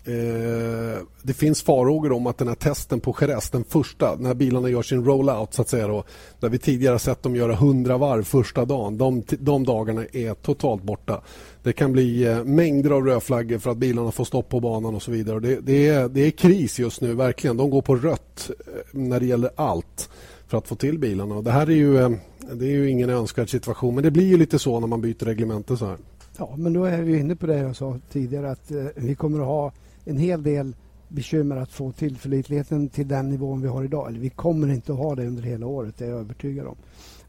[0.05, 4.69] eh, det finns farhågor om att den här testen på Jerez, den första, när bilarna
[4.69, 6.05] gör sin rollout så att säga då,
[6.41, 10.83] där vi tidigare sett dem göra 100 varv första dagen, de, de dagarna är totalt
[10.83, 11.23] borta.
[11.65, 15.03] Det kan bli eh, mängder av rödflaggor för att bilarna får stopp på banan och
[15.03, 15.41] så vidare.
[15.41, 17.57] Det, det, är, det är kris just nu, verkligen.
[17.57, 20.11] De går på rött eh, när det gäller allt
[20.47, 21.35] för att få till bilarna.
[21.35, 22.11] Och det här är ju, eh,
[22.53, 25.25] det är ju ingen önskvärd situation, men det blir ju lite så när man byter
[25.25, 25.97] reglemente så här.
[26.39, 29.41] Ja, men då är vi inne på det jag sa tidigare att eh, vi kommer
[29.41, 29.73] att ha
[30.05, 30.77] en hel del
[31.09, 34.09] bekymmer att få tillförlitligheten till den nivån vi har idag.
[34.09, 36.77] Eller vi kommer inte att ha det under hela året, det är jag övertygad om.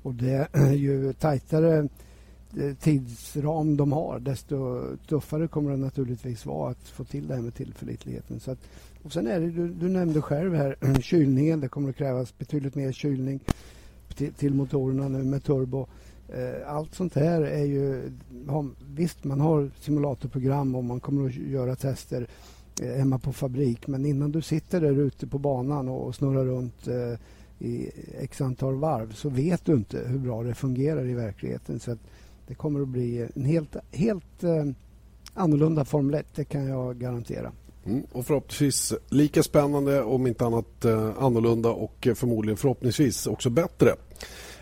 [0.01, 1.87] Och det är ju tajtare
[2.57, 7.41] Eh, tidsram de har desto tuffare kommer det naturligtvis vara att få till det här
[7.41, 8.39] med tillförlitligheten.
[8.39, 8.59] Så att
[9.03, 11.59] och sen är det, du, du nämnde själv här kylningen.
[11.59, 13.39] Det kommer att krävas betydligt mer kylning
[14.15, 15.87] till, till motorerna nu med turbo.
[16.29, 18.11] Eh, allt sånt här är ju...
[18.95, 22.27] Visst, man har simulatorprogram och man kommer att göra tester
[22.81, 23.87] eh, hemma på fabrik.
[23.87, 27.19] Men innan du sitter där ute på banan och snurrar runt eh,
[27.59, 31.79] i x antal varv så vet du inte hur bra det fungerar i verkligheten.
[31.79, 31.97] Så
[32.47, 34.43] det kommer att bli en helt, helt
[35.33, 37.51] annorlunda Formel 1, det kan jag garantera.
[37.85, 43.95] Mm, och förhoppningsvis lika spännande, om inte annat eh, annorlunda och förmodligen förhoppningsvis också bättre.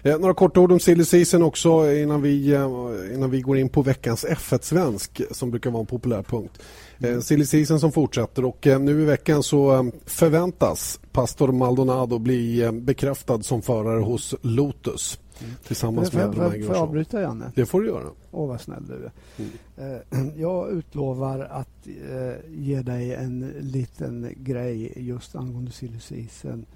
[0.01, 2.65] Eh, några korta ord om silly season också innan vi, eh,
[3.13, 6.61] innan vi går in på veckans F1-svensk som brukar vara en populär punkt.
[6.99, 7.21] Eh, mm.
[7.21, 12.61] silly season som fortsätter och eh, nu i veckan så eh, förväntas Pastor Maldonado bli
[12.61, 15.19] eh, bekräftad som förare hos Lotus.
[15.41, 15.55] Mm.
[15.67, 17.51] Tillsammans med Får, får jag avbryta Janne?
[17.55, 18.09] Det får du göra.
[18.31, 19.11] Åh vad snäll du är.
[19.37, 20.01] Mm.
[20.11, 26.27] Eh, jag utlovar att eh, ge dig en liten grej just angående silly.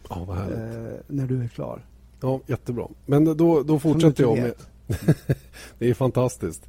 [0.09, 1.85] Ja, eh, när du är klar.
[2.21, 2.87] Ja, jättebra.
[3.05, 4.53] Men då, då fortsätter jag med...
[5.79, 6.67] det är fantastiskt.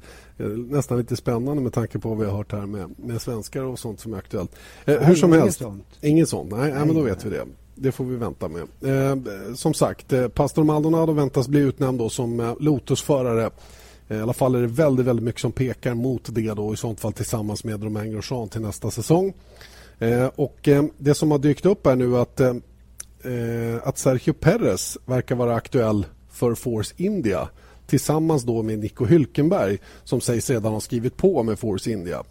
[0.69, 3.79] Nästan lite spännande med tanke på vad vi har hört här med, med svenskar och
[3.79, 4.55] sånt som är aktuellt.
[4.85, 5.59] Eh, hur som helst.
[5.59, 5.85] Sånt.
[6.01, 6.51] Inget sånt.
[6.51, 7.45] Nej, nej, men då vet vi det
[7.81, 8.61] det får vi vänta med.
[8.81, 9.15] Eh,
[9.55, 13.49] som sagt, eh, Pastor Maldonado väntas bli utnämnd som eh, Lotusförare
[14.07, 16.77] eh, I alla fall är det väldigt, väldigt mycket som pekar mot det då, i
[16.77, 19.33] sånt fall tillsammans med Romain Grosjean till nästa säsong.
[19.99, 22.41] Eh, och eh, Det som har dykt upp är nu att,
[23.83, 27.49] att Sergio Perez verkar vara aktuell för Force India
[27.87, 32.23] tillsammans då med Nico Hylkenberg som sägs redan ha skrivit på med Force India.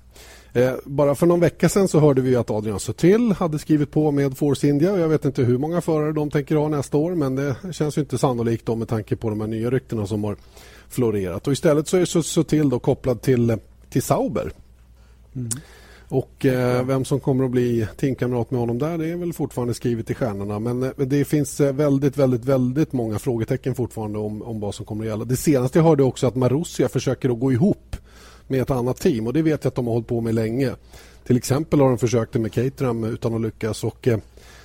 [0.52, 4.10] Eh, bara för någon vecka sedan så hörde vi att Adrian Sutil hade skrivit på
[4.10, 4.98] med Force India.
[4.98, 8.18] Jag vet inte hur många förare de tänker ha nästa år men det känns inte
[8.18, 10.36] sannolikt då med tanke på de här nya ryktena som har
[10.88, 11.46] florerat.
[11.46, 13.56] Och istället så är Sutil då kopplad till,
[13.90, 14.52] till Sauber.
[15.36, 15.48] Mm.
[16.08, 19.74] Och eh, vem som kommer att bli teamkamrat med honom där det är väl fortfarande
[19.74, 20.58] skrivet i stjärnorna.
[20.58, 24.86] Men eh, det finns eh, väldigt, väldigt, väldigt många frågetecken fortfarande om, om vad som
[24.86, 25.24] kommer att gälla.
[25.24, 27.96] Det senaste jag hörde också att Marussia försöker att gå ihop
[28.48, 30.74] med ett annat team och det vet jag att de har hållit på med länge.
[31.26, 34.18] Till exempel har de försökt det med Caterham utan att lyckas och eh,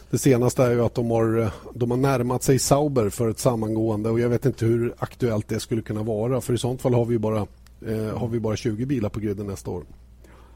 [0.10, 3.40] det senaste är ju att de har, eh, de har närmat sig Sauber för ett
[3.40, 6.94] sammangående och jag vet inte hur aktuellt det skulle kunna vara för i sånt fall
[6.94, 7.48] har vi bara,
[7.88, 9.84] eh, har vi bara 20 bilar på griden nästa år.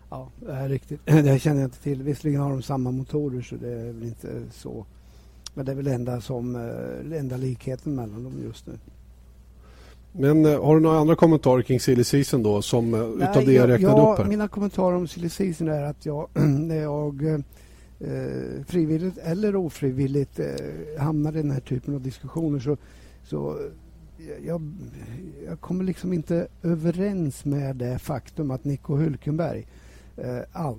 [0.09, 0.99] Ja, det är riktigt.
[1.05, 2.03] Det känner jag inte till.
[2.03, 4.85] Visserligen har de samma motorer så det är väl inte så.
[5.53, 8.73] Men det är väl enda, som, eh, enda likheten mellan dem just nu.
[10.17, 13.45] Men eh, har du några andra kommentarer kring silly season då, som, eh, Nej, utav
[13.45, 14.25] det jag, räknade ja, upp här?
[14.25, 20.45] Mina kommentarer om silly season är att jag, när jag eh, frivilligt eller ofrivilligt eh,
[20.99, 22.77] hamnar i den här typen av diskussioner så,
[23.23, 23.57] så
[24.45, 24.71] jag,
[25.45, 29.65] jag kommer liksom inte överens med det faktum att Nico Hülkenberg
[30.17, 30.77] Eh, all,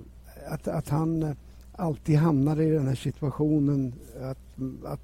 [0.49, 1.35] att, att han
[1.71, 4.37] alltid hamnar i den här situationen att,
[4.85, 5.01] att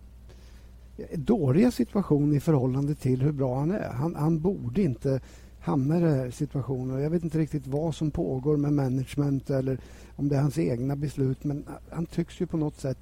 [1.13, 3.89] dåliga situation i förhållande till hur bra han är.
[3.89, 5.21] Han, han borde inte
[5.59, 7.01] hamna i den här situationen.
[7.01, 9.77] Jag vet inte riktigt vad som pågår med management eller
[10.15, 12.97] om det är hans egna beslut men han tycks ju på något sätt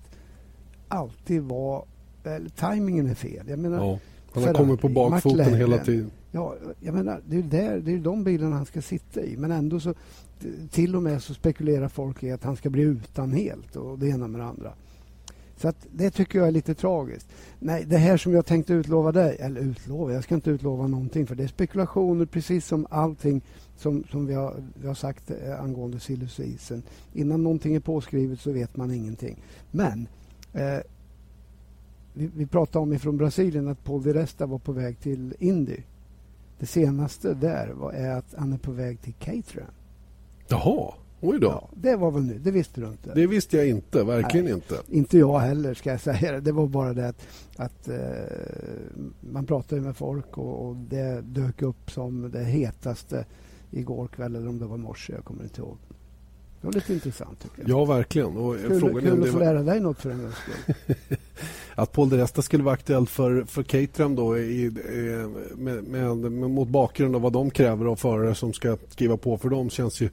[0.88, 1.84] alltid vara...
[2.24, 3.48] Eller, tajmingen är fel.
[3.48, 4.00] Jag menar, ja,
[4.34, 6.12] han har kommit på bakfoten hela tiden.
[6.32, 9.52] Ja, jag menar, det är, där, det är de bilarna han ska sitta i men
[9.52, 9.94] ändå så
[10.72, 14.08] till och med så spekulerar folk i att han ska bli utan helt och det
[14.08, 14.74] ena med det andra.
[15.64, 17.28] Så att det tycker jag är lite tragiskt.
[17.60, 21.28] Nej, det här som jag tänkte utlova dig, eller utlova, jag ska inte utlova någonting
[21.28, 23.42] för det är spekulationer precis som allting
[23.78, 26.84] som, som vi, har, vi har sagt eh, angående sillusisen.
[27.14, 29.44] Innan någonting är påskrivet så vet man ingenting.
[29.72, 30.08] Men
[30.54, 30.80] eh,
[32.14, 35.78] vi, vi pratade om ifrån Brasilien att Paul de Resta var på väg till Indy.
[36.60, 39.72] Det senaste där var, är att han är på väg till Caterham.
[40.48, 40.94] Jaha,
[41.24, 41.48] oj då.
[41.48, 43.14] Ja, det var väl nu, det visste du inte?
[43.14, 44.76] Det visste jag inte, verkligen Nej, inte.
[44.88, 46.40] Inte jag heller ska jag säga.
[46.40, 47.96] Det var bara det att, att uh,
[49.20, 53.26] man pratade med folk och, och, det dök upp som det hetaste
[53.72, 55.78] igår kväll eller om det var morse, jag kommer inte ihåg.
[56.62, 57.70] Det var lite intressant tycker jag.
[57.70, 58.38] Ja, verkligen.
[58.38, 60.96] Och kul frågan kul att få lära dig något för en gångs skull.
[61.76, 64.72] att Paul de Resta skulle vara aktuell för, för Caterham då i,
[65.56, 69.38] med, med, med, mot bakgrund av vad de kräver av förare som ska skriva på
[69.38, 70.10] för dem känns ju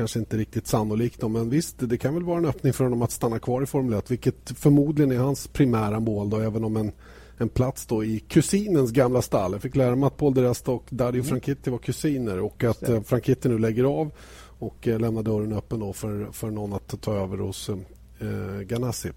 [0.00, 1.20] kanske inte riktigt sannolikt.
[1.20, 1.28] Då.
[1.28, 3.98] Men visst, det kan väl vara en öppning för honom att stanna kvar i Formel
[3.98, 6.92] 1 vilket förmodligen är hans primära mål då, även om en
[7.36, 9.52] en plats då i kusinens gamla stall.
[9.52, 11.24] Jag fick lära mig att Paul de Resta och Dario mm.
[11.24, 14.10] Franchitti var kusiner och att eh, Franchitti nu lägger av
[14.58, 19.10] och eh, lämnar dörren öppen då för, för någon att ta över hos eh, Ganassi.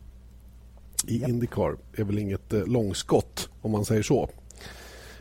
[1.08, 1.24] I.
[1.24, 4.30] Indycar är väl inget eh, långskott om man säger så.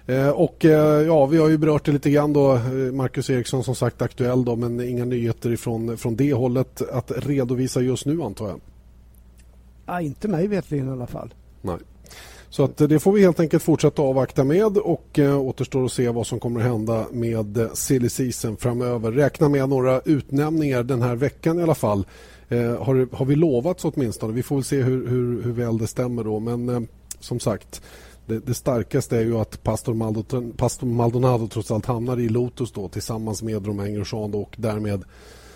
[0.07, 2.55] Eh, och eh, ja, vi har ju berört det lite grann då.
[2.55, 7.13] Eh, Marcus Eriksson som sagt aktuell då, men inga nyheter ifrån, från det hållet att
[7.17, 8.61] redovisa just nu antar jag.
[9.87, 11.35] Ja, inte mig vetligen i alla fall.
[11.61, 11.77] Nej.
[12.53, 16.09] Så att det får vi helt enkelt fortsätta avvakta med och eh, återstår att se
[16.09, 19.13] vad som kommer att hända med silly season framöver.
[19.13, 22.07] Räkna med några utnämningar den här veckan i alla fall.
[22.49, 24.33] Eh, har, har vi lovats åtminstone.
[24.33, 26.41] Vi får väl se hur, hur, hur väl det stämmer då.
[26.41, 26.81] Men eh,
[27.21, 27.83] som sagt,
[28.27, 32.73] det, det, starkaste är ju att Pastor, Maldonado, Pastor Maldonado trots allt hamnar i Lotus
[32.73, 35.05] då tillsammans med Romain Grosjean och därmed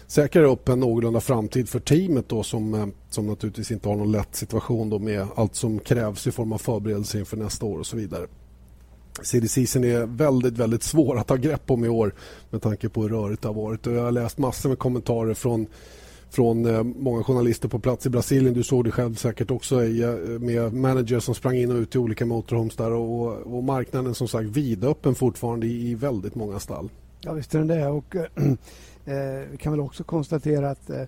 [0.06, 4.12] säkrar upp en någorlunda framtid för teamet då, som, eh, som naturligtvis inte har någon
[4.12, 7.86] lätt situation då, med allt som krävs i form av förberedelse inför nästa år och
[7.86, 8.26] så vidare.
[9.22, 12.14] CD season är väldigt, väldigt svår att ta grepp om i år
[12.50, 13.86] med tanke på hur rörigt det har varit.
[13.86, 15.66] Och jag har läst massor med kommentarer från
[16.36, 18.54] från eh, många journalister på plats i Brasilien.
[18.54, 20.08] Du såg det själv säkert också eh,
[20.40, 24.28] med managers som sprang in och ut i olika motorhomes där och, och marknaden som
[24.28, 26.88] sagt vidöppen fortfarande i, väldigt många stall.
[27.20, 28.14] Ja visst är den det och
[29.08, 31.02] Eh, vi kan väl också konstatera att eh,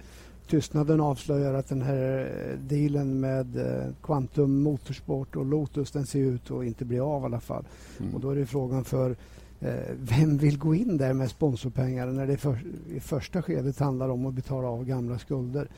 [0.49, 6.19] tystnaden avslöjar att den här eh, dealen med eh, Quantum Motorsport och Lotus den ser
[6.19, 7.65] ut att inte bli av i alla fall.
[8.01, 8.15] Mm.
[8.15, 9.17] Och då är det frågan för eh,
[9.61, 12.59] Eh, vem vill gå in där med sponsorpengar när det för,
[12.91, 15.69] i första skedet handlar om att betala av gamla skulder.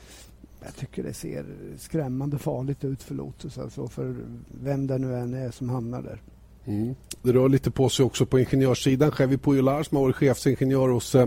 [0.64, 1.45] Jag tycker det ser
[1.78, 4.16] skrämmande farligt ut för Lotus, alltså för
[4.62, 6.22] vem det nu än är som hamnar där.
[6.64, 6.95] Mm.
[7.22, 9.11] Det rör lite på sig också på ingenjörssidan.
[9.11, 11.26] Chevy Pujolar som har varit chefsingenjör hos eh,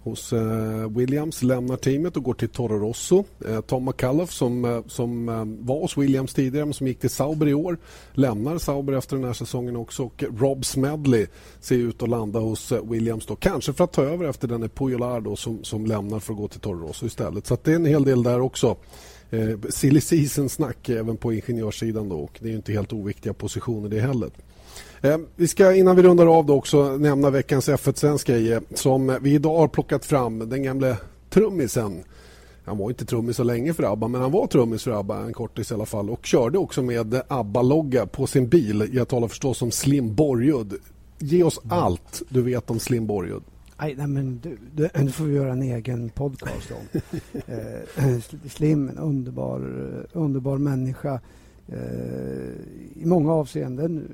[0.00, 3.24] hos eh, Williams lämnar teamet och går till Toro Rosso.
[3.48, 5.26] Eh, Tom McCullough som, eh, som
[5.60, 7.78] var hos Williams tidigare men som gick till Sauber i år
[8.12, 10.02] lämnar Sauber efter den här säsongen också.
[10.02, 11.26] Och Rob Smedley
[11.60, 13.36] ser ut att landa hos Williams då.
[13.36, 16.48] Kanske för att ta över efter den Pujolar då, som, som lämnar för att gå
[16.48, 17.46] till Toro Rosso istället.
[17.46, 18.76] Så det är en hel del där också.
[19.30, 24.00] Eh, silly season-snack även på ingenjörssidan då och det är inte helt oviktiga positioner det
[24.00, 24.30] heller.
[25.00, 28.30] Eh, vi ska innan vi rundar av då också nämna veckans F1-svensk
[28.74, 30.38] som vi idag har plockat fram.
[30.38, 30.96] Den gamle
[31.30, 32.04] trummisen.
[32.64, 35.32] Han var inte trummis så länge för ABBA, men han var trummis för ABBA en
[35.32, 38.90] kortis i alla fall och körde också med ABBA-logga på sin bil.
[38.92, 40.74] Jag talar förstås om Slim Borgud.
[41.18, 43.42] Ge oss allt du vet om Slim Borgud.
[43.80, 47.00] Nej, nej, men du, du, du får vi göra en egen podcast om.
[47.46, 49.60] eh, Slim, en underbar,
[50.12, 51.20] underbar människa
[51.68, 51.78] eh,
[52.94, 54.08] i många avseenden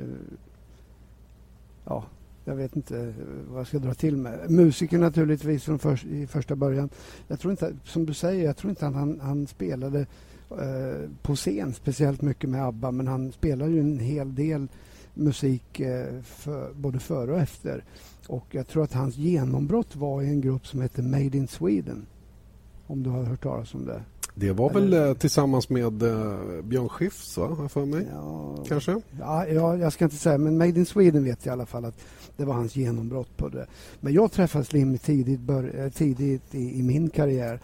[1.84, 2.04] ja,
[2.44, 3.14] jag vet inte eh,
[3.48, 4.50] vad jag ska dra till med.
[4.50, 6.90] Musiker naturligtvis från för, i första början.
[7.28, 10.06] Jag tror inte, som du säger, jag tror inte att han, han spelade
[10.50, 14.68] eh, på scen speciellt mycket med ABBA men han spelade ju en hel del
[15.14, 17.84] musik eh, för, både före och efter.
[18.28, 22.06] Och jag tror att hans genombrott var i en grupp som heter Made in Sweden.
[22.86, 24.02] Om du har hört talas om det.
[24.34, 27.68] Det var väl eh, tillsammans med eh, Björn Skifs, va?
[27.68, 28.06] för mig?
[28.12, 29.00] Ja, Kanske?
[29.18, 31.84] Ja, ja, jag ska inte säga, men Made in Sweden vet jag i alla fall
[31.84, 31.98] att
[32.36, 33.66] det var hans genombrott på det.
[34.00, 37.60] Men jag träffade Slim tidigt, bör, eh, tidigt i, i, min karriär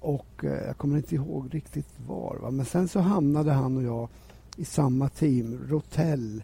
[0.00, 2.38] och eh, jag kommer inte ihåg riktigt var.
[2.42, 2.50] Va?
[2.50, 4.08] Men sen så hamnade han och jag
[4.56, 6.42] i samma team, Rotell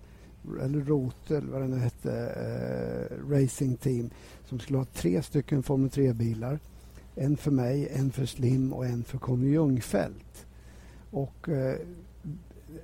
[0.62, 4.11] eller Rotel, vad det nu hette, eh, racing team
[4.49, 6.59] som skulle ha tre stycken Formel 3-bilar
[7.21, 10.47] en för mig, en för Slim och en för Conny Ljungfelt.
[11.11, 11.77] Och eh,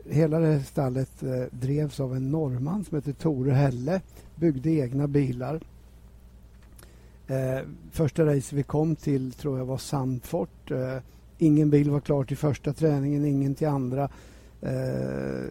[0.05, 4.01] hela det här stallet eh, drevs av en norrman som hette Tore Helle.
[4.35, 5.61] Byggde egna bilar.
[7.27, 7.61] Eh,
[7.91, 10.71] första race vi kom till tror jag var Sandfort.
[10.71, 10.97] Eh,
[11.39, 14.09] ingen bil var klar till första träningen, ingen till andra.
[14.61, 15.45] Eh,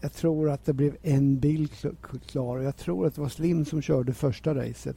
[0.00, 1.68] jag tror att det blev en bil
[2.26, 2.58] klar.
[2.58, 4.96] Jag tror att det var Slim som körde första racet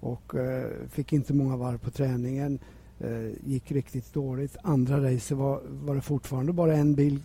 [0.00, 2.58] och eh, fick inte många varv på träningen.
[3.00, 4.56] Eh, gick riktigt dåligt.
[4.62, 7.22] Andra racer var, var det fortfarande bara en bil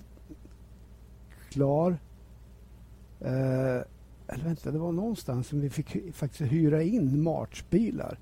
[1.50, 1.98] klar.
[3.20, 3.82] Eh,
[4.28, 8.18] eller vänta, det var någonstans som vi fick faktiskt hyra in March-bilar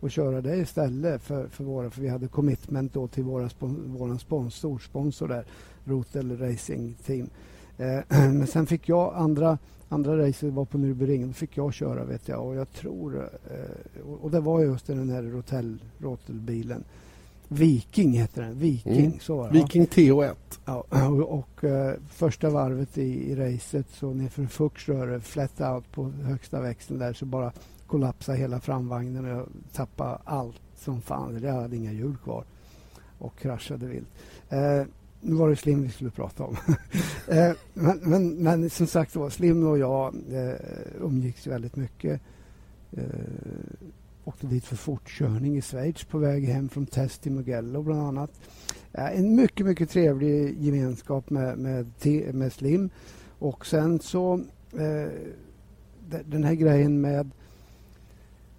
[0.00, 3.96] och köra det istället för, för våra, för vi hade commitment då till våra spon,
[3.98, 5.44] våran sponsor, sponsor där,
[5.84, 7.30] Rotel Racing Team.
[7.78, 9.58] Eh, men sen fick jag andra
[9.90, 11.26] Andra racet var på Nürburgring.
[11.26, 12.46] Då fick jag köra vet jag.
[12.46, 13.30] Och jag tror...
[13.50, 16.84] Eh, och det var just den här Rotel, Rotelbilen.
[17.48, 18.58] Viking heter den.
[18.58, 19.18] Viking, mm.
[19.20, 20.34] så var det, Viking TH1.
[20.64, 25.92] Ja, och, och uh, första varvet i, i racet så nerför Fuchs röre, flat out
[25.92, 27.52] på högsta växeln där så bara
[27.86, 31.42] kollapsade hela framvagnen och jag tappade allt som fanns.
[31.42, 32.44] Jag hade inga hjul kvar
[33.18, 34.08] och kraschade vilt.
[34.52, 34.86] Uh,
[35.20, 36.56] nu var det Slim vi skulle prata om.
[37.30, 40.54] Eh, men, men, men, som sagt var, Slim och jag eh,
[41.00, 42.20] umgicks väldigt mycket.
[42.92, 43.04] Eh,
[44.24, 48.30] åkte dit för fortkörning i Schweiz på väg hem från test i Mugello bland annat.
[48.92, 51.86] Eh, en mycket, mycket trevlig gemenskap med, med,
[52.34, 52.90] med Slim.
[53.38, 54.34] Och sen så
[54.72, 55.08] eh,
[56.24, 57.30] den här grejen med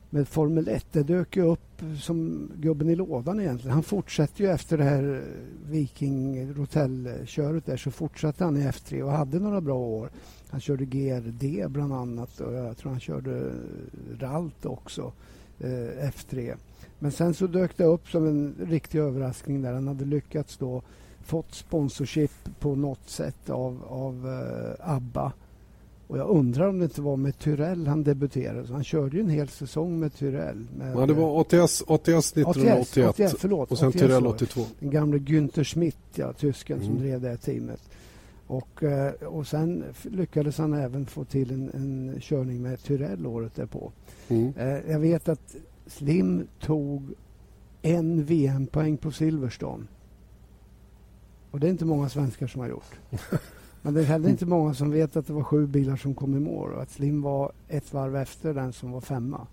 [0.09, 0.85] med Formel 1.
[0.91, 3.73] Det dök ju upp som gubben i lådan egentligen.
[3.73, 5.23] Han fortsatte ju efter det här
[5.69, 10.09] Viking Rotell-köret där så fortsatte han i F3 och hade några bra år.
[10.49, 13.51] Han körde GRD bland annat och jag tror han körde
[14.19, 15.11] Ralt också,
[15.59, 16.55] eh, F3.
[16.99, 20.81] Men sen så dök det upp som en riktig överraskning där han hade lyckats då
[21.21, 25.33] fått sponsorship på något sätt av, av eh, ABBA
[26.09, 28.67] och jag undrar om det inte var med Tyrell han debuterade.
[28.67, 30.67] Så han körde ju en hel säsong med Tyrell.
[30.77, 34.61] Med, ja, det var ATS, ATS 1981 ATS, ATS, förlåt, och sen ATS Tyrell 82.
[34.79, 36.87] Den gamle Günther Schmidt, ja, tysken mm.
[36.87, 37.81] som drev det här teamet.
[38.47, 43.55] Och, eh, och sen lyckades han även få till en, en körning med Tyrell året
[43.55, 43.91] därpå.
[44.27, 44.53] Mm.
[44.57, 45.55] Eh, jag vet att
[45.87, 47.13] Slim tog
[47.81, 49.85] en VM-poäng på Silverstone.
[51.51, 52.99] Och det är inte många svenskar som har gjort.
[53.81, 56.35] Men det är heller inte många som vet att det var sju bilar som kom
[56.35, 59.47] i mål och att Slim var ett varv efter den som var femma.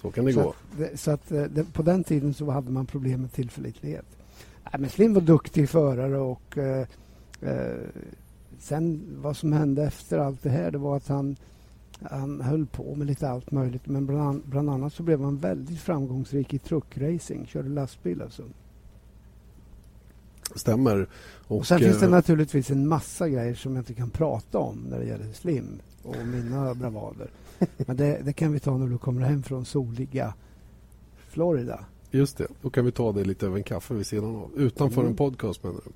[0.00, 0.54] så kan det så gå.
[0.84, 4.06] Att, så att det, på den tiden så hade man problem med tillförlitlighet.
[4.64, 6.86] Nej, men Slim var duktig förare och eh,
[7.40, 7.76] eh,
[8.58, 11.36] sen vad som hände efter allt det här det var att han,
[12.00, 15.80] han höll på med lite allt möjligt men bland, bland annat så blev han väldigt
[15.80, 18.42] framgångsrik i truckracing, körde lastbil alltså.
[20.56, 21.08] Stämmer.
[21.46, 24.78] Och, och sen finns det naturligtvis en massa grejer som jag inte kan prata om
[24.90, 27.30] när det gäller Slim och mina bravader.
[27.76, 30.34] Men det, det, kan vi ta när du kommer hem från soliga
[31.28, 31.84] Florida.
[32.10, 34.50] Just det, då kan vi ta det lite över en kaffe vid sidan av.
[34.56, 35.10] Utanför mm.
[35.10, 35.90] en podcast menar du?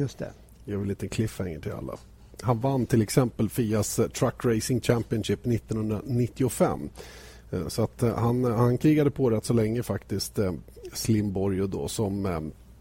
[0.00, 0.32] Just det.
[0.64, 1.96] Ger vi en liten cliffhanger till alla.
[2.42, 6.90] Han vann till exempel Fias eh, Truck Racing Championship 1995.
[7.50, 10.38] Eh, så att eh, han, han krigade på rätt så länge faktiskt,
[10.92, 12.22] Slim Borgio då som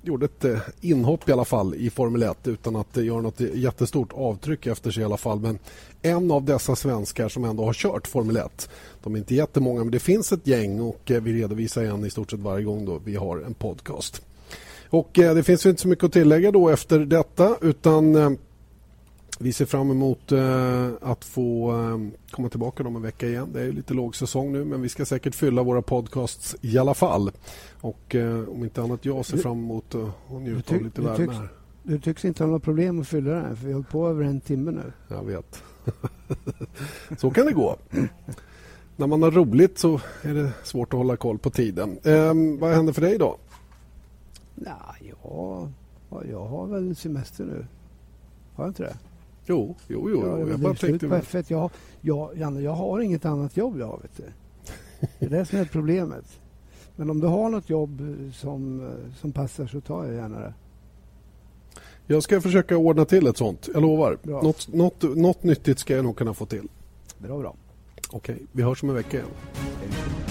[0.02, 3.40] gjorde ett eh, inhopp i alla fall i Formel 1 utan att eh, göra något
[3.40, 5.40] jättestort avtryck efter sig i alla fall.
[5.40, 5.60] Men
[6.02, 8.70] en av dessa svenskar som ändå har kört Formel 1.
[9.04, 12.10] De är inte jättemånga men det finns ett gäng och eh, vi redovisar en i
[12.10, 14.22] stort sett varje gång då vi har en podcast.
[14.92, 18.38] Och det finns inte så mycket att tillägga då efter detta utan
[19.42, 21.98] vi ser fram emot eh, att få eh,
[22.32, 23.50] komma tillbaka om en vecka igen.
[23.54, 27.32] Det är lite lågsäsong nu men vi ska säkert fylla våra podcasts i alla fall.
[27.82, 31.50] Och eh, om inte annat jag ser fram emot att njuta av lite värme här.
[31.84, 34.24] Du tycks inte ha några problem att fylla den för vi har hållit på över
[34.24, 34.94] en timme nu.
[35.08, 35.64] Jag vet.
[37.18, 37.78] så kan det gå.
[38.96, 42.00] När man har roligt så är det svårt att hålla koll på tiden.
[42.04, 43.38] Eh, vad händer för dig då?
[44.56, 44.96] Ja,
[46.30, 47.66] jag har väl semester nu.
[48.56, 48.96] Har jag inte det?
[49.50, 50.28] Jo, jo, jo.
[50.28, 51.08] Ja, jag bara tänkte...
[51.08, 51.46] På F1.
[51.48, 51.72] Jag,
[52.02, 54.24] jag, Janne, jag har inget annat jobb jag vet du.
[55.20, 56.40] Det är det som är problemet.
[56.96, 58.02] Men om du har något jobb
[58.34, 58.90] som,
[59.20, 60.54] som passar så tar jag gärna det.
[62.08, 63.70] Jag ska försöka ordna till ett sånt.
[63.74, 64.18] Jag lovar.
[64.24, 66.68] Något, något, något nyttigt ska jag nog kunna få till.
[67.18, 67.56] Bra, bra.
[68.12, 70.29] Okej, vi hörs om en vecka igen.